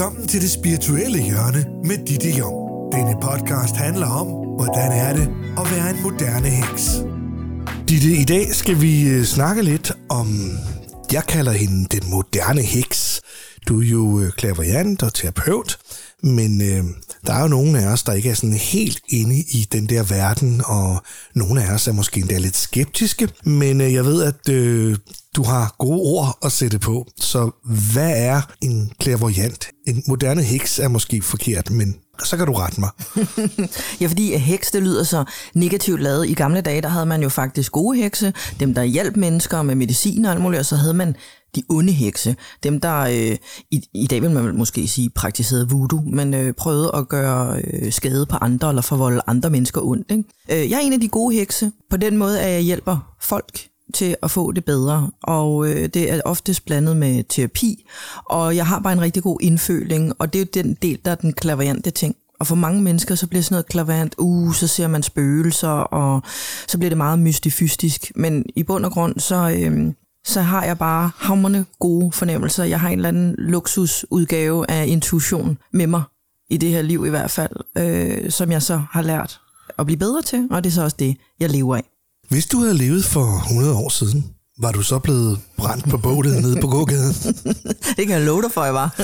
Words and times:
Velkommen 0.00 0.28
til 0.28 0.40
det 0.40 0.50
spirituelle 0.50 1.22
hjørne 1.22 1.64
med 1.84 2.06
Ditte 2.06 2.30
Jong. 2.30 2.56
Denne 2.92 3.14
podcast 3.22 3.76
handler 3.76 4.06
om, 4.06 4.26
hvordan 4.56 4.92
er 4.92 5.12
det 5.16 5.28
at 5.58 5.70
være 5.72 5.90
en 5.90 6.02
moderne 6.02 6.48
heks. 6.48 6.82
Ditte, 7.88 8.08
i 8.08 8.24
dag 8.24 8.54
skal 8.54 8.80
vi 8.80 9.08
øh, 9.08 9.24
snakke 9.24 9.62
lidt 9.62 9.92
om, 10.08 10.28
jeg 11.12 11.24
kalder 11.28 11.52
hende 11.52 11.86
den 11.96 12.10
moderne 12.10 12.62
heks. 12.62 13.09
Du 13.70 13.80
er 13.80 13.86
jo 13.86 14.20
øh, 14.20 14.30
klaverjant 14.30 15.02
og 15.02 15.14
terapeut, 15.14 15.78
men 16.22 16.60
øh, 16.60 16.84
der 17.26 17.32
er 17.32 17.42
jo 17.42 17.48
nogle 17.48 17.82
af 17.82 17.92
os, 17.92 18.02
der 18.02 18.12
ikke 18.12 18.30
er 18.30 18.34
sådan 18.34 18.52
helt 18.54 19.00
inde 19.08 19.36
i 19.36 19.68
den 19.72 19.88
der 19.88 20.02
verden, 20.02 20.62
og 20.66 21.02
nogle 21.34 21.64
af 21.64 21.74
os 21.74 21.88
er 21.88 21.92
måske 21.92 22.20
endda 22.20 22.38
lidt 22.38 22.56
skeptiske, 22.56 23.28
men 23.44 23.80
øh, 23.80 23.92
jeg 23.92 24.04
ved, 24.04 24.22
at 24.22 24.48
øh, 24.48 24.96
du 25.36 25.42
har 25.42 25.74
gode 25.78 26.00
ord 26.00 26.38
at 26.44 26.52
sætte 26.52 26.78
på. 26.78 27.06
Så 27.20 27.50
hvad 27.92 28.12
er 28.16 28.40
en 28.60 28.92
klaverjant? 29.00 29.68
En 29.86 30.02
moderne 30.06 30.42
heks 30.42 30.78
er 30.78 30.88
måske 30.88 31.22
forkert, 31.22 31.70
men 31.70 31.96
så 32.24 32.36
kan 32.36 32.46
du 32.46 32.52
rette 32.52 32.80
mig. 32.80 32.90
ja, 34.00 34.06
fordi 34.06 34.34
øh, 34.34 34.40
heks, 34.40 34.70
det 34.70 34.82
lyder 34.82 35.02
så 35.02 35.24
negativt 35.54 36.00
lavet. 36.00 36.28
I 36.28 36.34
gamle 36.34 36.60
dage, 36.60 36.82
der 36.82 36.88
havde 36.88 37.06
man 37.06 37.22
jo 37.22 37.28
faktisk 37.28 37.72
gode 37.72 37.98
hekse, 37.98 38.32
dem 38.60 38.74
der 38.74 38.82
hjalp 38.82 39.16
mennesker 39.16 39.62
med 39.62 39.74
medicin 39.74 40.24
og 40.24 40.32
alt 40.32 40.40
muligt, 40.40 40.60
og 40.60 40.66
så 40.66 40.76
havde 40.76 40.94
man 40.94 41.16
de 41.56 41.62
onde 41.68 41.92
hekse, 41.92 42.36
dem 42.62 42.80
der 42.80 43.00
øh, 43.00 43.36
i, 43.70 43.88
i 43.94 44.06
dag 44.06 44.22
vil 44.22 44.30
man 44.30 44.56
måske 44.56 44.88
sige 44.88 45.10
praktiserede 45.10 45.68
voodoo, 45.68 46.02
men 46.06 46.34
øh, 46.34 46.52
prøvede 46.52 46.90
at 46.94 47.08
gøre 47.08 47.60
øh, 47.64 47.92
skade 47.92 48.26
på 48.26 48.36
andre 48.36 48.68
eller 48.68 48.82
forvolde 48.82 49.20
andre 49.26 49.50
mennesker 49.50 49.80
ondt. 49.80 50.10
Ikke? 50.10 50.24
Øh, 50.50 50.70
jeg 50.70 50.76
er 50.76 50.80
en 50.80 50.92
af 50.92 51.00
de 51.00 51.08
gode 51.08 51.34
hekse. 51.36 51.72
På 51.90 51.96
den 51.96 52.16
måde, 52.16 52.40
at 52.40 52.52
jeg 52.52 52.60
hjælper 52.60 53.14
folk 53.20 53.66
til 53.94 54.16
at 54.22 54.30
få 54.30 54.52
det 54.52 54.64
bedre, 54.64 55.10
og 55.22 55.68
øh, 55.68 55.88
det 55.88 56.12
er 56.12 56.20
oftest 56.24 56.64
blandet 56.64 56.96
med 56.96 57.24
terapi, 57.28 57.84
og 58.24 58.56
jeg 58.56 58.66
har 58.66 58.78
bare 58.78 58.92
en 58.92 59.00
rigtig 59.00 59.22
god 59.22 59.38
indføling, 59.40 60.12
og 60.18 60.32
det 60.32 60.38
er 60.38 60.44
jo 60.44 60.62
den 60.62 60.74
del, 60.82 60.98
der 61.04 61.10
er 61.10 61.14
den 61.14 61.32
klaverante 61.32 61.90
ting. 61.90 62.16
Og 62.40 62.46
for 62.46 62.54
mange 62.54 62.82
mennesker, 62.82 63.14
så 63.14 63.26
bliver 63.26 63.42
sådan 63.42 63.54
noget 63.54 63.66
klavant, 63.66 64.14
uh, 64.18 64.54
så 64.54 64.66
ser 64.66 64.88
man 64.88 65.02
spøgelser, 65.02 65.68
og 65.68 66.22
så 66.68 66.78
bliver 66.78 66.90
det 66.90 66.96
meget 66.96 67.18
mystifystisk. 67.18 68.12
Men 68.16 68.44
i 68.56 68.62
bund 68.62 68.84
og 68.84 68.92
grund, 68.92 69.20
så, 69.20 69.50
øh, 69.50 69.92
så 70.26 70.40
har 70.40 70.64
jeg 70.64 70.78
bare 70.78 71.10
hammerne 71.16 71.66
gode 71.78 72.12
fornemmelser. 72.12 72.64
Jeg 72.64 72.80
har 72.80 72.88
en 72.88 72.98
eller 72.98 73.08
anden 73.08 73.34
luksusudgave 73.38 74.70
af 74.70 74.86
intuition 74.86 75.58
med 75.72 75.86
mig 75.86 76.02
i 76.50 76.56
det 76.56 76.68
her 76.68 76.82
liv 76.82 77.06
i 77.06 77.10
hvert 77.10 77.30
fald, 77.30 77.56
øh, 77.78 78.30
som 78.30 78.52
jeg 78.52 78.62
så 78.62 78.82
har 78.90 79.02
lært 79.02 79.40
at 79.78 79.86
blive 79.86 79.98
bedre 79.98 80.22
til, 80.22 80.48
og 80.50 80.64
det 80.64 80.70
er 80.70 80.74
så 80.74 80.82
også 80.82 80.96
det, 80.98 81.16
jeg 81.40 81.50
lever 81.50 81.76
af. 81.76 81.84
Hvis 82.28 82.46
du 82.46 82.58
havde 82.58 82.74
levet 82.74 83.04
for 83.04 83.38
100 83.50 83.74
år 83.74 83.88
siden, 83.88 84.34
var 84.60 84.72
du 84.72 84.82
så 84.82 84.98
blevet 84.98 85.38
brændt 85.56 85.90
på 85.90 85.96
bålet 85.96 86.42
nede 86.42 86.60
på 86.60 86.66
gågaden? 86.66 87.14
det 87.96 88.06
kan 88.06 88.10
jeg 88.10 88.20
love 88.20 88.42
dig 88.42 88.52
for, 88.52 88.64
jeg 88.64 88.74
var. 88.74 88.94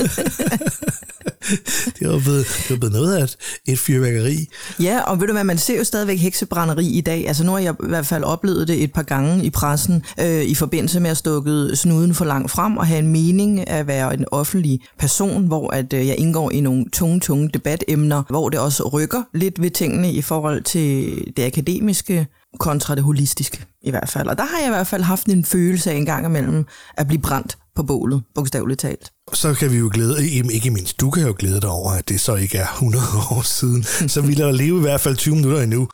det 1.98 2.08
var 2.08 2.18
blevet, 2.18 2.46
det 2.46 2.70
var 2.70 2.76
blevet 2.76 2.92
noget 2.92 3.16
af 3.16 3.22
et, 3.22 3.36
et 3.66 3.78
fyrværkeri. 3.78 4.46
Ja, 4.80 5.00
og 5.00 5.20
ved 5.20 5.26
du 5.26 5.32
hvad, 5.32 5.44
man 5.44 5.58
ser 5.58 5.78
jo 5.78 5.84
stadigvæk 5.84 6.18
heksebrænderi 6.18 6.86
i 6.86 7.00
dag. 7.00 7.28
Altså 7.28 7.44
nu 7.44 7.52
har 7.52 7.58
jeg 7.58 7.74
i 7.84 7.88
hvert 7.88 8.06
fald 8.06 8.24
oplevet 8.24 8.68
det 8.68 8.82
et 8.82 8.92
par 8.92 9.02
gange 9.02 9.44
i 9.44 9.50
pressen, 9.50 10.02
øh, 10.20 10.42
i 10.42 10.54
forbindelse 10.54 11.00
med 11.00 11.10
at 11.10 11.16
stukke 11.16 11.76
snuden 11.76 12.14
for 12.14 12.24
langt 12.24 12.50
frem 12.50 12.76
og 12.76 12.86
have 12.86 12.98
en 12.98 13.12
mening 13.12 13.68
at 13.68 13.86
være 13.86 14.14
en 14.14 14.24
offentlig 14.30 14.80
person, 14.98 15.46
hvor 15.46 15.74
at 15.74 15.92
øh, 15.92 16.06
jeg 16.06 16.18
indgår 16.18 16.50
i 16.50 16.60
nogle 16.60 16.84
tunge, 16.92 17.20
tunge 17.20 17.50
debatemner, 17.54 18.22
hvor 18.28 18.48
det 18.48 18.60
også 18.60 18.88
rykker 18.88 19.22
lidt 19.34 19.62
ved 19.62 19.70
tingene 19.70 20.12
i 20.12 20.22
forhold 20.22 20.62
til 20.62 21.24
det 21.36 21.44
akademiske 21.44 22.26
kontra 22.58 22.94
det 22.94 23.04
holistiske 23.04 23.64
i 23.82 23.90
hvert 23.90 24.08
fald. 24.08 24.28
Og 24.28 24.38
der 24.38 24.44
har 24.44 24.58
jeg 24.58 24.66
i 24.66 24.70
hvert 24.70 24.86
fald 24.86 25.02
haft 25.02 25.26
en 25.26 25.44
følelse 25.44 25.90
af 25.90 25.94
en 25.94 26.06
gang 26.06 26.26
imellem 26.26 26.66
at 26.96 27.06
blive 27.06 27.22
brændt 27.22 27.58
på 27.76 27.82
bålet, 27.82 28.22
bogstaveligt 28.34 28.80
talt. 28.80 29.12
Så 29.32 29.54
kan 29.54 29.72
vi 29.72 29.76
jo 29.76 29.90
glæde, 29.92 30.30
ikke 30.30 30.70
mindst 30.70 31.00
du 31.00 31.10
kan 31.10 31.26
jo 31.26 31.34
glæde 31.38 31.60
dig 31.60 31.70
over, 31.70 31.92
at 31.92 32.08
det 32.08 32.20
så 32.20 32.34
ikke 32.34 32.58
er 32.58 32.66
100 32.66 33.04
år 33.36 33.42
siden. 33.42 33.82
Så 34.08 34.20
vi 34.20 34.34
lader 34.34 34.52
leve 34.52 34.78
i 34.78 34.80
hvert 34.80 35.00
fald 35.00 35.16
20 35.16 35.34
minutter 35.34 35.62
endnu. 35.62 35.88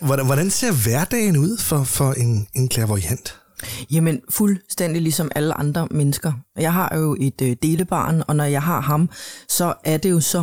Hvordan, 0.00 0.26
hvordan 0.26 0.50
ser 0.50 0.72
hverdagen 0.72 1.36
ud 1.36 1.58
for, 1.58 1.84
for 1.84 2.12
en, 2.12 2.46
en 2.54 2.68
klaverjant? 2.68 3.34
Jamen 3.90 4.20
fuldstændig 4.30 5.02
ligesom 5.02 5.30
alle 5.34 5.54
andre 5.54 5.88
mennesker. 5.90 6.32
Jeg 6.58 6.72
har 6.72 6.96
jo 6.96 7.16
et 7.20 7.42
øh, 7.42 7.56
delebarn, 7.62 8.22
og 8.28 8.36
når 8.36 8.44
jeg 8.44 8.62
har 8.62 8.80
ham, 8.80 9.10
så 9.48 9.74
er 9.84 9.96
det 9.96 10.10
jo 10.10 10.20
så 10.20 10.40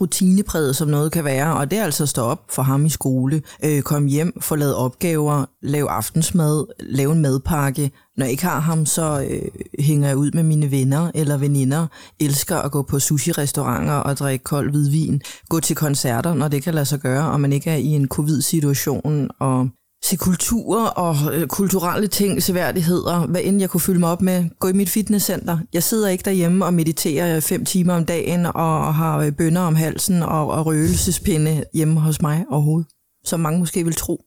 rutinepræget, 0.00 0.76
som 0.76 0.88
noget 0.88 1.12
kan 1.12 1.24
være. 1.24 1.56
Og 1.56 1.70
det 1.70 1.78
er 1.78 1.84
altså 1.84 2.02
at 2.02 2.08
stå 2.08 2.22
op 2.22 2.42
for 2.50 2.62
ham 2.62 2.86
i 2.86 2.88
skole, 2.88 3.42
øh, 3.64 3.82
komme 3.82 4.08
hjem, 4.08 4.40
få 4.40 4.56
lavet 4.56 4.74
opgaver, 4.74 5.44
lave 5.62 5.90
aftensmad, 5.90 6.64
lave 6.80 7.12
en 7.12 7.22
madpakke. 7.22 7.90
Når 8.16 8.24
jeg 8.24 8.30
ikke 8.30 8.44
har 8.44 8.60
ham, 8.60 8.86
så 8.86 9.26
øh, 9.30 9.48
hænger 9.78 10.08
jeg 10.08 10.16
ud 10.16 10.30
med 10.30 10.42
mine 10.42 10.70
venner 10.70 11.10
eller 11.14 11.36
veninder. 11.36 11.86
Elsker 12.20 12.56
at 12.56 12.70
gå 12.70 12.82
på 12.82 12.98
sushi-restauranter 12.98 13.94
og 13.94 14.18
drikke 14.18 14.42
kold 14.44 14.70
hvidvin. 14.70 15.20
Gå 15.48 15.60
til 15.60 15.76
koncerter, 15.76 16.34
når 16.34 16.48
det 16.48 16.62
kan 16.62 16.74
lade 16.74 16.86
sig 16.86 17.00
gøre, 17.00 17.30
og 17.30 17.40
man 17.40 17.52
ikke 17.52 17.70
er 17.70 17.76
i 17.76 17.86
en 17.86 18.08
covid-situation. 18.08 19.30
Og 19.40 19.68
se 20.04 20.16
kultur 20.16 20.84
og 20.84 21.34
øh, 21.34 21.46
kulturelle 21.46 22.06
ting, 22.06 22.42
seværdigheder, 22.42 23.26
hvad 23.26 23.40
end 23.44 23.60
jeg 23.60 23.70
kunne 23.70 23.80
fylde 23.80 24.00
mig 24.00 24.08
op 24.08 24.22
med. 24.22 24.44
Gå 24.58 24.68
i 24.68 24.72
mit 24.72 24.90
fitnesscenter. 24.90 25.58
Jeg 25.72 25.82
sidder 25.82 26.08
ikke 26.08 26.24
derhjemme 26.24 26.64
og 26.64 26.74
mediterer 26.74 27.40
fem 27.40 27.64
timer 27.64 27.94
om 27.94 28.04
dagen 28.04 28.46
og 28.46 28.94
har 28.94 29.18
øh, 29.18 29.32
bønder 29.32 29.60
om 29.60 29.74
halsen 29.74 30.22
og, 30.22 30.50
og 30.50 30.66
røgelsespinde 30.66 31.64
hjemme 31.74 32.00
hos 32.00 32.22
mig 32.22 32.44
overhovedet, 32.50 32.90
som 33.24 33.40
mange 33.40 33.58
måske 33.58 33.84
vil 33.84 33.94
tro. 33.94 34.24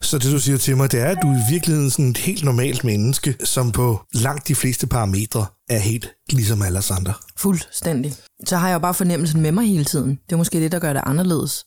Så 0.00 0.18
det 0.18 0.32
du 0.32 0.40
siger 0.40 0.58
til 0.58 0.76
mig, 0.76 0.92
det 0.92 1.00
er, 1.00 1.06
at 1.06 1.18
du 1.22 1.28
i 1.28 1.52
virkeligheden 1.52 1.90
sådan 1.90 2.08
et 2.08 2.18
helt 2.18 2.44
normalt 2.44 2.84
menneske, 2.84 3.36
som 3.44 3.72
på 3.72 4.00
langt 4.14 4.48
de 4.48 4.54
fleste 4.54 4.86
parametre 4.86 5.46
er 5.68 5.78
helt 5.78 6.08
ligesom 6.30 6.62
alle 6.62 6.78
os 6.78 6.90
andre. 6.90 7.12
Fuldstændig. 7.36 8.14
Så 8.46 8.56
har 8.56 8.68
jeg 8.68 8.74
jo 8.74 8.78
bare 8.78 8.94
fornemmelsen 8.94 9.40
med 9.40 9.52
mig 9.52 9.66
hele 9.66 9.84
tiden. 9.84 10.10
Det 10.10 10.32
er 10.32 10.36
måske 10.36 10.60
det, 10.60 10.72
der 10.72 10.78
gør 10.78 10.92
det 10.92 11.02
anderledes 11.06 11.64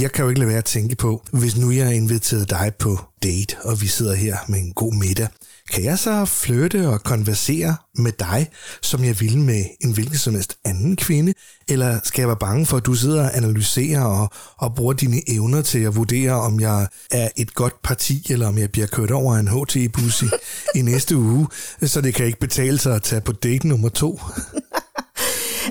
jeg 0.00 0.12
kan 0.12 0.22
jo 0.22 0.28
ikke 0.28 0.40
lade 0.40 0.48
være 0.48 0.58
at 0.58 0.64
tænke 0.64 0.96
på, 0.96 1.22
hvis 1.32 1.56
nu 1.56 1.70
jeg 1.70 1.84
har 1.86 1.92
inviteret 1.92 2.50
dig 2.50 2.72
på 2.78 2.98
date, 3.22 3.56
og 3.64 3.80
vi 3.80 3.86
sidder 3.86 4.14
her 4.14 4.36
med 4.48 4.58
en 4.58 4.72
god 4.72 4.94
middag, 4.94 5.28
kan 5.72 5.84
jeg 5.84 5.98
så 5.98 6.24
flytte 6.24 6.88
og 6.88 7.02
konversere 7.02 7.76
med 7.98 8.12
dig, 8.12 8.48
som 8.82 9.04
jeg 9.04 9.20
ville 9.20 9.38
med 9.38 9.64
en 9.80 9.92
hvilken 9.92 10.18
som 10.18 10.34
helst 10.34 10.56
anden 10.64 10.96
kvinde? 10.96 11.34
Eller 11.68 12.00
skal 12.04 12.22
jeg 12.22 12.28
være 12.28 12.36
bange 12.36 12.66
for, 12.66 12.76
at 12.76 12.86
du 12.86 12.94
sidder 12.94 13.24
og 13.24 13.36
analyserer 13.36 14.04
og, 14.04 14.30
og 14.56 14.74
bruger 14.74 14.92
dine 14.92 15.30
evner 15.30 15.62
til 15.62 15.78
at 15.78 15.96
vurdere, 15.96 16.32
om 16.32 16.60
jeg 16.60 16.88
er 17.10 17.28
et 17.36 17.54
godt 17.54 17.82
parti, 17.82 18.26
eller 18.30 18.46
om 18.46 18.58
jeg 18.58 18.70
bliver 18.70 18.86
kørt 18.86 19.10
over 19.10 19.36
en 19.36 19.48
HT-bus 19.48 20.22
i, 20.22 20.26
i 20.78 20.82
næste 20.82 21.16
uge, 21.16 21.48
så 21.82 22.00
det 22.00 22.14
kan 22.14 22.26
ikke 22.26 22.40
betale 22.40 22.78
sig 22.78 22.94
at 22.94 23.02
tage 23.02 23.20
på 23.20 23.32
date 23.32 23.68
nummer 23.68 23.88
to? 23.88 24.20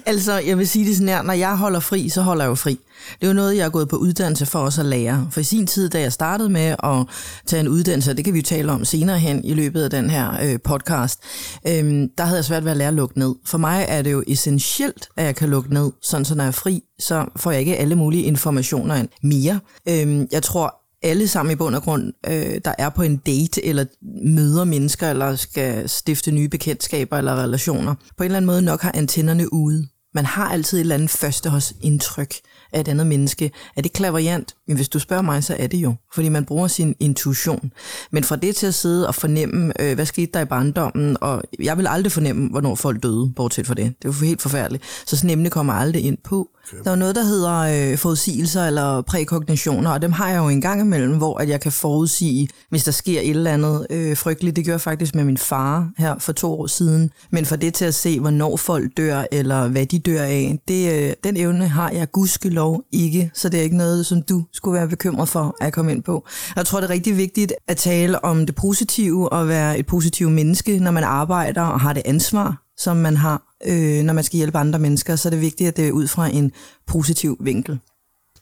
Altså, 0.05 0.33
jeg 0.37 0.57
vil 0.57 0.67
sige 0.67 0.85
det 0.85 0.95
sådan 0.95 1.09
her, 1.09 1.21
når 1.21 1.33
jeg 1.33 1.57
holder 1.57 1.79
fri, 1.79 2.09
så 2.09 2.21
holder 2.21 2.43
jeg 2.43 2.49
jo 2.49 2.55
fri. 2.55 2.79
Det 3.19 3.23
er 3.23 3.27
jo 3.27 3.33
noget, 3.33 3.57
jeg 3.57 3.65
er 3.65 3.69
gået 3.69 3.89
på 3.89 3.95
uddannelse 3.95 4.45
for 4.45 4.59
også 4.59 4.81
at 4.81 4.87
lære. 4.87 5.27
For 5.31 5.39
i 5.39 5.43
sin 5.43 5.67
tid, 5.67 5.89
da 5.89 5.99
jeg 5.99 6.13
startede 6.13 6.49
med 6.49 6.75
at 6.83 7.05
tage 7.45 7.59
en 7.59 7.67
uddannelse, 7.67 8.13
det 8.13 8.25
kan 8.25 8.33
vi 8.33 8.39
jo 8.39 8.43
tale 8.43 8.71
om 8.71 8.85
senere 8.85 9.19
hen 9.19 9.43
i 9.43 9.53
løbet 9.53 9.83
af 9.83 9.89
den 9.89 10.09
her 10.09 10.43
øh, 10.43 10.59
podcast, 10.63 11.19
øh, 11.67 12.07
der 12.17 12.23
havde 12.23 12.37
jeg 12.37 12.45
svært 12.45 12.65
ved 12.65 12.71
at 12.71 12.77
lære 12.77 12.87
at 12.87 12.93
lukke 12.93 13.19
ned. 13.19 13.35
For 13.45 13.57
mig 13.57 13.85
er 13.87 14.01
det 14.01 14.11
jo 14.11 14.23
essentielt, 14.27 15.07
at 15.17 15.25
jeg 15.25 15.35
kan 15.35 15.49
lukke 15.49 15.73
ned, 15.73 15.91
sådan 16.01 16.25
så 16.25 16.35
når 16.35 16.43
jeg 16.43 16.47
er 16.47 16.51
fri, 16.51 16.83
så 16.99 17.25
får 17.35 17.51
jeg 17.51 17.59
ikke 17.59 17.77
alle 17.77 17.95
mulige 17.95 18.23
informationer 18.23 18.95
end 18.95 19.09
mere. 19.23 19.59
Øh, 19.89 20.25
jeg 20.31 20.43
tror, 20.43 20.81
alle 21.05 21.27
sammen 21.27 21.53
i 21.53 21.55
bund 21.55 21.75
og 21.75 21.83
grund, 21.83 22.13
øh, 22.27 22.61
der 22.65 22.73
er 22.77 22.89
på 22.89 23.01
en 23.01 23.17
date, 23.17 23.65
eller 23.65 23.85
møder 24.25 24.63
mennesker, 24.63 25.09
eller 25.09 25.35
skal 25.35 25.89
stifte 25.89 26.31
nye 26.31 26.49
bekendtskaber 26.49 27.17
eller 27.17 27.43
relationer, 27.43 27.95
på 28.17 28.23
en 28.23 28.25
eller 28.25 28.37
anden 28.37 28.47
måde 28.47 28.61
nok 28.61 28.81
har 28.81 28.91
antennerne 28.95 29.53
ude. 29.53 29.87
Man 30.15 30.25
har 30.25 30.49
altid 30.49 30.77
et 30.77 30.81
eller 30.81 30.95
andet 30.95 31.09
førstehåndsindtryk 31.09 32.35
af 32.73 32.79
et 32.79 32.87
andet 32.87 33.07
menneske. 33.07 33.51
Er 33.75 33.81
det 33.81 33.93
klaverjant? 33.93 34.55
Men 34.67 34.75
hvis 34.75 34.89
du 34.89 34.99
spørger 34.99 35.21
mig, 35.23 35.43
så 35.43 35.55
er 35.59 35.67
det 35.67 35.77
jo. 35.77 35.95
Fordi 36.13 36.29
man 36.29 36.45
bruger 36.45 36.67
sin 36.67 36.95
intuition. 36.99 37.71
Men 38.11 38.23
fra 38.23 38.35
det 38.35 38.55
til 38.55 38.67
at 38.67 38.73
sidde 38.73 39.07
og 39.07 39.15
fornemme, 39.15 39.81
øh, 39.81 39.95
hvad 39.95 40.05
skete 40.05 40.31
der 40.33 40.39
i 40.39 40.45
barndommen, 40.45 41.17
og 41.21 41.43
jeg 41.59 41.77
vil 41.77 41.87
aldrig 41.87 42.11
fornemme, 42.11 42.49
hvornår 42.49 42.75
folk 42.75 43.03
døde, 43.03 43.33
bortset 43.35 43.67
fra 43.67 43.73
det. 43.73 43.85
Det 43.85 44.09
er 44.09 44.13
jo 44.19 44.25
helt 44.25 44.41
forfærdeligt. 44.41 44.83
Så 45.05 45.17
sådan 45.17 45.29
emne 45.29 45.49
kommer 45.49 45.73
aldrig 45.73 46.03
ind 46.03 46.17
på. 46.23 46.49
Der 46.83 46.91
er 46.91 46.95
noget, 46.95 47.15
der 47.15 47.23
hedder 47.23 47.91
øh, 47.91 47.97
forudsigelser 47.97 48.67
eller 48.67 49.01
prækognitioner, 49.01 49.91
og 49.91 50.01
dem 50.01 50.11
har 50.11 50.29
jeg 50.29 50.37
jo 50.37 50.47
en 50.47 50.61
gang 50.61 50.81
imellem, 50.81 51.17
hvor 51.17 51.37
at 51.37 51.49
jeg 51.49 51.61
kan 51.61 51.71
forudsige, 51.71 52.49
hvis 52.69 52.83
der 52.83 52.91
sker 52.91 53.19
et 53.19 53.29
eller 53.29 53.51
andet 53.51 53.87
øh, 53.89 54.17
frygteligt. 54.17 54.55
Det 54.55 54.63
gjorde 54.63 54.73
jeg 54.73 54.81
faktisk 54.81 55.15
med 55.15 55.23
min 55.23 55.37
far 55.37 55.89
her 55.97 56.19
for 56.19 56.31
to 56.31 56.59
år 56.59 56.67
siden. 56.67 57.11
Men 57.31 57.45
for 57.45 57.55
det 57.55 57.73
til 57.73 57.85
at 57.85 57.93
se, 57.93 58.19
hvornår 58.19 58.57
folk 58.57 58.97
dør, 58.97 59.23
eller 59.31 59.67
hvad 59.67 59.85
de 59.85 59.99
dør 59.99 60.21
af, 60.21 60.59
det, 60.67 60.93
øh, 60.93 61.13
den 61.23 61.37
evne 61.37 61.67
har 61.67 61.89
jeg 61.89 62.11
gudskelov 62.11 62.83
ikke, 62.91 63.31
så 63.33 63.49
det 63.49 63.59
er 63.59 63.63
ikke 63.63 63.77
noget, 63.77 64.05
som 64.05 64.21
du 64.21 64.43
skulle 64.53 64.79
være 64.79 64.87
bekymret 64.87 65.29
for 65.29 65.55
at 65.61 65.73
komme 65.73 65.91
ind 65.91 66.03
på. 66.03 66.27
Jeg 66.55 66.65
tror, 66.65 66.79
det 66.79 66.89
er 66.89 66.93
rigtig 66.93 67.17
vigtigt 67.17 67.53
at 67.67 67.77
tale 67.77 68.25
om 68.25 68.45
det 68.45 68.55
positive 68.55 69.31
og 69.31 69.47
være 69.47 69.79
et 69.79 69.85
positivt 69.85 70.31
menneske, 70.31 70.79
når 70.79 70.91
man 70.91 71.03
arbejder 71.03 71.61
og 71.61 71.79
har 71.79 71.93
det 71.93 72.03
ansvar, 72.05 72.64
som 72.77 72.97
man 72.97 73.17
har, 73.17 73.41
øh, 73.65 74.03
når 74.03 74.13
man 74.13 74.23
skal 74.23 74.37
hjælpe 74.37 74.57
andre 74.57 74.79
mennesker, 74.79 75.15
så 75.15 75.27
er 75.27 75.29
det 75.29 75.41
vigtigt, 75.41 75.67
at 75.67 75.77
det 75.77 75.87
er 75.87 75.91
ud 75.91 76.07
fra 76.07 76.27
en 76.27 76.51
positiv 76.87 77.37
vinkel. 77.39 77.79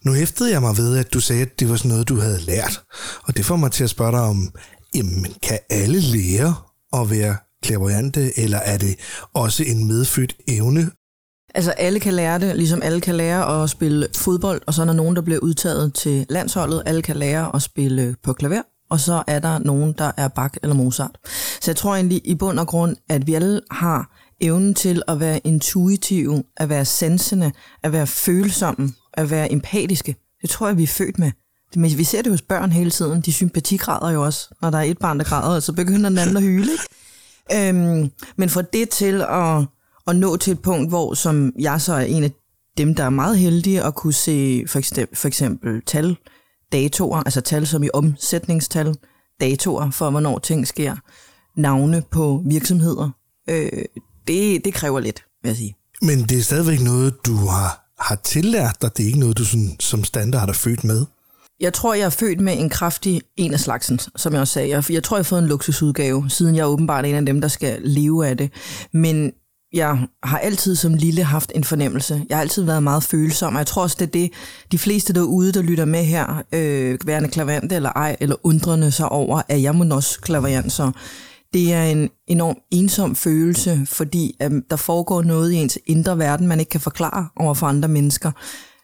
Nu 0.06 0.14
hæftede 0.14 0.52
jeg 0.52 0.62
mig 0.62 0.78
ved, 0.78 0.98
at 0.98 1.14
du 1.14 1.20
sagde, 1.20 1.42
at 1.42 1.60
det 1.60 1.70
var 1.70 1.76
sådan 1.76 1.90
noget, 1.90 2.10
du 2.10 2.16
havde 2.16 2.42
lært. 2.42 2.84
Og 3.24 3.38
det 3.38 3.46
får 3.46 3.56
mig 3.56 3.72
til 3.72 3.84
at 3.84 3.90
spørge 3.90 4.12
dig 4.12 4.22
om, 4.22 4.52
jamen, 4.96 5.28
kan 5.44 5.60
alle 5.70 6.00
lære 6.00 6.56
at 6.94 7.10
være 7.10 7.36
klaverante, 7.64 8.40
eller 8.40 8.58
er 8.58 8.78
det 8.78 8.96
også 9.34 9.64
en 9.64 9.88
medfødt 9.88 10.36
evne 10.48 10.92
Altså 11.56 11.72
alle 11.72 12.00
kan 12.00 12.14
lære 12.14 12.40
det, 12.40 12.56
ligesom 12.56 12.82
alle 12.84 13.02
kan 13.02 13.16
lære 13.16 13.64
at 13.64 13.70
spille 13.70 14.08
fodbold, 14.16 14.62
og 14.68 14.74
så 14.74 14.82
er 14.82 14.86
der 14.86 14.94
nogen, 14.94 15.16
der 15.16 15.22
bliver 15.22 15.40
udtaget 15.40 15.94
til 15.94 16.26
landsholdet. 16.30 16.84
Alle 16.86 17.02
kan 17.02 17.16
lære 17.16 17.56
at 17.56 17.62
spille 17.62 18.16
på 18.24 18.34
klaver, 18.34 18.62
og 18.90 19.00
så 19.00 19.24
er 19.28 19.40
der 19.40 19.60
nogen, 19.60 19.94
der 19.98 20.12
er 20.18 20.28
Bach 20.28 20.54
eller 20.64 20.76
Mozart. 20.76 21.18
Så 21.62 21.72
jeg 21.72 21.76
tror 21.76 21.96
egentlig 21.96 22.22
i 22.26 22.36
bund 22.36 22.60
og 22.60 22.68
grund, 22.68 22.96
at 23.10 23.28
vi 23.28 23.34
alle 23.34 23.62
har 23.72 24.23
evnen 24.44 24.74
til 24.74 25.01
at 25.07 25.19
være 25.19 25.40
intuitive, 25.44 26.44
at 26.57 26.69
være 26.69 26.86
sansende, 26.86 27.51
at 27.84 27.92
være 27.92 28.07
følsomme, 28.07 28.94
at 29.13 29.30
være 29.30 29.51
empatiske. 29.51 30.16
Det 30.42 30.50
tror 30.50 30.68
jeg, 30.68 30.78
vi 30.78 30.84
er 30.84 30.88
født 30.88 31.19
med. 31.19 31.31
Men 31.75 31.98
vi 31.98 32.04
ser 32.04 32.22
det 32.22 32.31
hos 32.31 32.42
børn 32.42 32.72
hele 32.72 32.92
tiden. 32.92 33.22
De 33.22 33.34
sympatigrader 33.34 34.12
jo 34.12 34.24
også, 34.24 34.50
når 34.62 34.69
der 34.69 34.78
er 34.78 34.84
et 34.84 34.98
barn, 34.98 35.19
der 35.19 35.25
græder, 35.25 35.60
så 35.60 35.74
begynder 35.74 36.10
den 36.10 36.18
anden 36.18 36.38
at 36.38 36.44
hyle. 36.44 36.72
Ikke? 36.72 37.69
Øhm, 37.69 38.12
men 38.36 38.50
for 38.50 38.62
det 38.62 38.90
til 38.90 39.22
at, 39.22 39.66
at 40.07 40.16
nå 40.16 40.38
til 40.38 40.54
et 40.54 40.62
punkt, 40.62 40.89
hvor 40.89 41.13
som 41.13 41.54
jeg 41.60 41.81
så 41.81 41.94
er 41.94 42.01
en 42.01 42.24
af 42.24 42.31
dem, 42.78 42.96
der 42.96 43.04
er 43.04 43.10
meget 43.10 43.38
heldige 43.38 43.84
at 43.84 43.96
kunne 43.96 44.13
se 44.13 44.63
for 44.68 44.80
eksempel, 44.80 45.18
for 45.18 45.28
eksempel 45.28 45.81
tal, 45.86 46.18
datoer, 46.72 47.18
altså 47.18 47.42
tal 47.42 47.68
som 47.68 47.84
i 47.84 47.89
omsætningstal, 47.94 48.96
datoer 49.42 49.92
for, 49.92 50.10
hvornår 50.10 50.39
ting 50.39 50.68
sker, 50.68 50.96
navne 51.57 52.04
på 52.12 52.44
virksomheder. 52.46 53.10
Øh, 53.50 53.86
det, 54.28 54.66
det 54.66 54.74
kræver 54.74 55.00
lidt, 55.00 55.24
vil 55.44 55.50
jeg 55.50 55.58
sige. 55.58 55.75
Men 56.02 56.24
det 56.24 56.38
er 56.38 56.44
stadigvæk 56.44 56.81
noget, 56.81 57.25
du 57.25 57.36
har, 57.36 57.94
har 58.00 58.16
tillært 58.16 58.81
dig. 58.81 58.98
Det 58.98 59.04
er 59.04 59.08
ikke 59.08 59.20
noget, 59.20 59.38
du 59.38 59.46
sådan, 59.46 59.75
som 59.80 60.04
standard 60.04 60.50
er 60.50 60.54
født 60.54 60.84
med. 60.84 61.06
Jeg 61.60 61.74
tror, 61.74 61.94
jeg 61.94 62.06
er 62.06 62.10
født 62.10 62.40
med 62.40 62.60
en 62.60 62.70
kraftig 62.70 63.22
en 63.38 63.54
af 63.54 63.60
slagsen, 63.60 64.00
som 64.16 64.34
jeg 64.34 64.42
også 64.42 64.54
sagde. 64.54 64.70
Jeg, 64.70 64.92
jeg 64.92 65.04
tror, 65.04 65.18
jeg 65.18 65.20
har 65.20 65.24
fået 65.24 65.42
en 65.42 65.48
luksusudgave, 65.48 66.30
siden 66.30 66.56
jeg 66.56 66.62
er 66.62 66.68
åbenbart 66.68 67.06
en 67.06 67.16
af 67.16 67.25
dem, 67.25 67.42
der 67.42 67.48
skal 67.48 67.81
leve 67.81 68.28
af 68.28 68.38
det. 68.38 68.52
Men 68.94 69.31
jeg 69.74 70.08
har 70.24 70.38
altid 70.38 70.75
som 70.75 70.94
lille 70.94 71.24
haft 71.24 71.52
en 71.56 71.64
fornemmelse. 71.64 72.25
Jeg 72.30 72.38
har 72.38 72.42
altid 72.42 72.64
været 72.64 72.84
meget 72.84 73.04
følsom, 73.04 73.56
og 73.56 73.60
jeg 73.60 73.68
tror 73.68 73.81
også, 73.81 73.96
det 74.00 74.08
er 74.08 74.12
det, 74.12 74.31
de 74.72 74.78
fleste 74.78 75.14
derude, 75.14 75.52
der 75.52 75.62
lytter 75.62 75.86
med 75.86 76.04
her, 76.04 76.44
øh, 76.52 77.00
værende 77.06 77.30
klavante 77.30 77.75
eller 77.75 77.90
ej, 77.90 78.16
eller 78.20 78.36
undrende 78.44 78.92
sig 78.92 79.10
over, 79.10 79.42
at 79.48 79.62
jeg 79.62 79.75
må 79.75 79.96
også 79.96 80.20
klavant, 80.22 80.72
så 80.72 80.92
det 81.54 81.74
er 81.74 81.84
en 81.84 82.10
enorm 82.28 82.58
ensom 82.72 83.16
følelse, 83.16 83.82
fordi 83.86 84.38
øhm, 84.42 84.64
der 84.70 84.76
foregår 84.76 85.22
noget 85.22 85.52
i 85.52 85.56
ens 85.56 85.80
indre 85.86 86.18
verden, 86.18 86.48
man 86.48 86.60
ikke 86.60 86.70
kan 86.70 86.82
forklare 86.82 87.28
over 87.36 87.54
for 87.54 87.68
andre 87.68 87.88
mennesker. 87.88 88.32